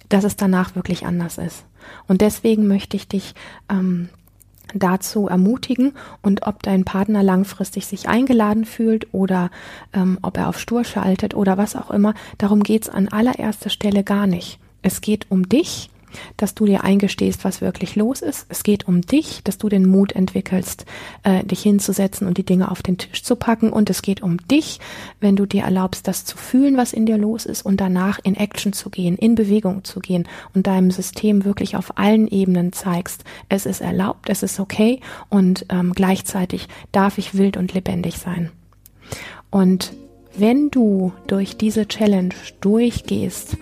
dass 0.08 0.24
es 0.24 0.36
danach 0.36 0.74
wirklich 0.74 1.06
anders 1.06 1.38
ist. 1.38 1.64
Und 2.08 2.20
deswegen 2.20 2.66
möchte 2.66 2.96
ich 2.96 3.06
dich 3.06 3.34
ähm, 3.70 4.08
dazu 4.74 5.28
ermutigen 5.28 5.92
und 6.22 6.46
ob 6.46 6.62
dein 6.62 6.84
Partner 6.84 7.22
langfristig 7.22 7.86
sich 7.86 8.08
eingeladen 8.08 8.64
fühlt 8.64 9.12
oder 9.12 9.50
ähm, 9.92 10.18
ob 10.22 10.36
er 10.36 10.48
auf 10.48 10.58
Stur 10.58 10.84
schaltet 10.84 11.34
oder 11.34 11.56
was 11.56 11.76
auch 11.76 11.90
immer, 11.90 12.14
darum 12.38 12.62
geht's 12.62 12.88
an 12.88 13.08
allererster 13.08 13.70
Stelle 13.70 14.04
gar 14.04 14.26
nicht. 14.26 14.58
Es 14.82 15.00
geht 15.00 15.26
um 15.30 15.48
dich 15.48 15.90
dass 16.36 16.54
du 16.54 16.66
dir 16.66 16.84
eingestehst, 16.84 17.44
was 17.44 17.60
wirklich 17.60 17.96
los 17.96 18.22
ist. 18.22 18.46
Es 18.48 18.62
geht 18.62 18.88
um 18.88 19.00
dich, 19.00 19.42
dass 19.44 19.58
du 19.58 19.68
den 19.68 19.86
Mut 19.86 20.12
entwickelst, 20.12 20.86
äh, 21.22 21.44
dich 21.44 21.62
hinzusetzen 21.62 22.26
und 22.26 22.38
die 22.38 22.44
Dinge 22.44 22.70
auf 22.70 22.82
den 22.82 22.98
Tisch 22.98 23.22
zu 23.22 23.36
packen. 23.36 23.70
Und 23.70 23.90
es 23.90 24.02
geht 24.02 24.22
um 24.22 24.38
dich, 24.48 24.80
wenn 25.20 25.36
du 25.36 25.46
dir 25.46 25.64
erlaubst, 25.64 26.08
das 26.08 26.24
zu 26.24 26.36
fühlen, 26.36 26.76
was 26.76 26.92
in 26.92 27.06
dir 27.06 27.18
los 27.18 27.46
ist 27.46 27.62
und 27.62 27.80
danach 27.80 28.18
in 28.22 28.36
Action 28.36 28.72
zu 28.72 28.90
gehen, 28.90 29.16
in 29.16 29.34
Bewegung 29.34 29.84
zu 29.84 30.00
gehen 30.00 30.28
und 30.54 30.66
deinem 30.66 30.90
System 30.90 31.44
wirklich 31.44 31.76
auf 31.76 31.98
allen 31.98 32.28
Ebenen 32.28 32.72
zeigst, 32.72 33.24
es 33.48 33.66
ist 33.66 33.80
erlaubt, 33.80 34.28
es 34.28 34.42
ist 34.42 34.60
okay 34.60 35.00
und 35.28 35.66
ähm, 35.68 35.92
gleichzeitig 35.94 36.68
darf 36.92 37.18
ich 37.18 37.36
wild 37.36 37.56
und 37.56 37.74
lebendig 37.74 38.18
sein. 38.18 38.50
Und 39.50 39.92
wenn 40.36 40.70
du 40.70 41.12
durch 41.26 41.56
diese 41.56 41.88
Challenge 41.88 42.34
durchgehst 42.60 43.56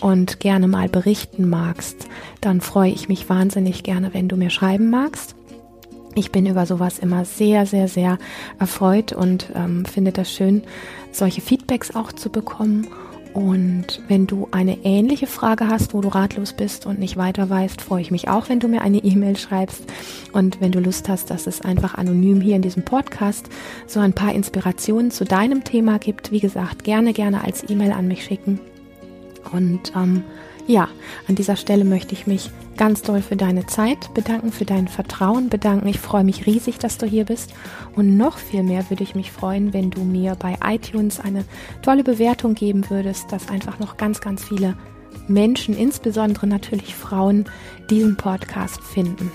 und 0.00 0.40
gerne 0.40 0.68
mal 0.68 0.88
berichten 0.88 1.48
magst, 1.48 2.08
dann 2.40 2.60
freue 2.60 2.90
ich 2.90 3.08
mich 3.08 3.28
wahnsinnig 3.28 3.82
gerne, 3.82 4.14
wenn 4.14 4.28
du 4.28 4.36
mir 4.36 4.50
schreiben 4.50 4.90
magst. 4.90 5.34
Ich 6.14 6.32
bin 6.32 6.46
über 6.46 6.66
sowas 6.66 6.98
immer 6.98 7.24
sehr, 7.24 7.66
sehr, 7.66 7.86
sehr 7.86 8.18
erfreut 8.58 9.12
und 9.12 9.50
ähm, 9.54 9.84
finde 9.84 10.12
das 10.12 10.32
schön, 10.32 10.62
solche 11.12 11.40
Feedbacks 11.40 11.94
auch 11.94 12.12
zu 12.12 12.30
bekommen. 12.30 12.88
Und 13.34 14.02
wenn 14.08 14.26
du 14.26 14.48
eine 14.50 14.78
ähnliche 14.84 15.28
Frage 15.28 15.68
hast, 15.68 15.94
wo 15.94 16.00
du 16.00 16.08
ratlos 16.08 16.54
bist 16.54 16.86
und 16.86 16.98
nicht 16.98 17.16
weiter 17.16 17.48
weißt, 17.48 17.80
freue 17.80 18.00
ich 18.00 18.10
mich 18.10 18.28
auch, 18.28 18.48
wenn 18.48 18.58
du 18.58 18.66
mir 18.66 18.80
eine 18.80 18.98
E-Mail 18.98 19.36
schreibst. 19.36 19.84
Und 20.32 20.60
wenn 20.60 20.72
du 20.72 20.80
Lust 20.80 21.08
hast, 21.08 21.30
dass 21.30 21.46
es 21.46 21.60
einfach 21.60 21.94
anonym 21.94 22.40
hier 22.40 22.56
in 22.56 22.62
diesem 22.62 22.84
Podcast 22.84 23.48
so 23.86 24.00
ein 24.00 24.12
paar 24.12 24.34
Inspirationen 24.34 25.10
zu 25.10 25.24
deinem 25.24 25.62
Thema 25.62 25.98
gibt, 25.98 26.32
wie 26.32 26.40
gesagt, 26.40 26.82
gerne, 26.82 27.12
gerne 27.12 27.44
als 27.44 27.68
E-Mail 27.68 27.92
an 27.92 28.08
mich 28.08 28.24
schicken. 28.24 28.60
Und 29.52 29.92
ähm, 29.96 30.24
ja, 30.66 30.88
an 31.28 31.34
dieser 31.34 31.56
Stelle 31.56 31.84
möchte 31.84 32.14
ich 32.14 32.26
mich 32.26 32.50
ganz 32.76 33.02
doll 33.02 33.22
für 33.22 33.36
deine 33.36 33.66
Zeit 33.66 34.12
bedanken, 34.14 34.52
für 34.52 34.64
dein 34.64 34.86
Vertrauen 34.88 35.48
bedanken. 35.48 35.88
Ich 35.88 35.98
freue 35.98 36.24
mich 36.24 36.46
riesig, 36.46 36.78
dass 36.78 36.98
du 36.98 37.06
hier 37.06 37.24
bist. 37.24 37.52
Und 37.96 38.16
noch 38.16 38.38
viel 38.38 38.62
mehr 38.62 38.88
würde 38.90 39.02
ich 39.02 39.14
mich 39.14 39.32
freuen, 39.32 39.72
wenn 39.72 39.90
du 39.90 40.02
mir 40.02 40.36
bei 40.36 40.56
iTunes 40.64 41.20
eine 41.20 41.44
tolle 41.82 42.04
Bewertung 42.04 42.54
geben 42.54 42.88
würdest, 42.90 43.32
dass 43.32 43.48
einfach 43.48 43.78
noch 43.78 43.96
ganz, 43.96 44.20
ganz 44.20 44.44
viele 44.44 44.76
Menschen, 45.26 45.76
insbesondere 45.76 46.46
natürlich 46.46 46.94
Frauen, 46.94 47.46
diesen 47.90 48.16
Podcast 48.16 48.82
finden. 48.82 49.30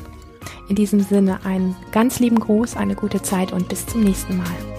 In 0.69 0.75
diesem 0.75 1.01
Sinne 1.01 1.45
einen 1.45 1.75
ganz 1.91 2.19
lieben 2.19 2.39
Gruß, 2.39 2.77
eine 2.77 2.95
gute 2.95 3.21
Zeit 3.21 3.51
und 3.51 3.69
bis 3.69 3.85
zum 3.85 4.01
nächsten 4.01 4.37
Mal. 4.37 4.72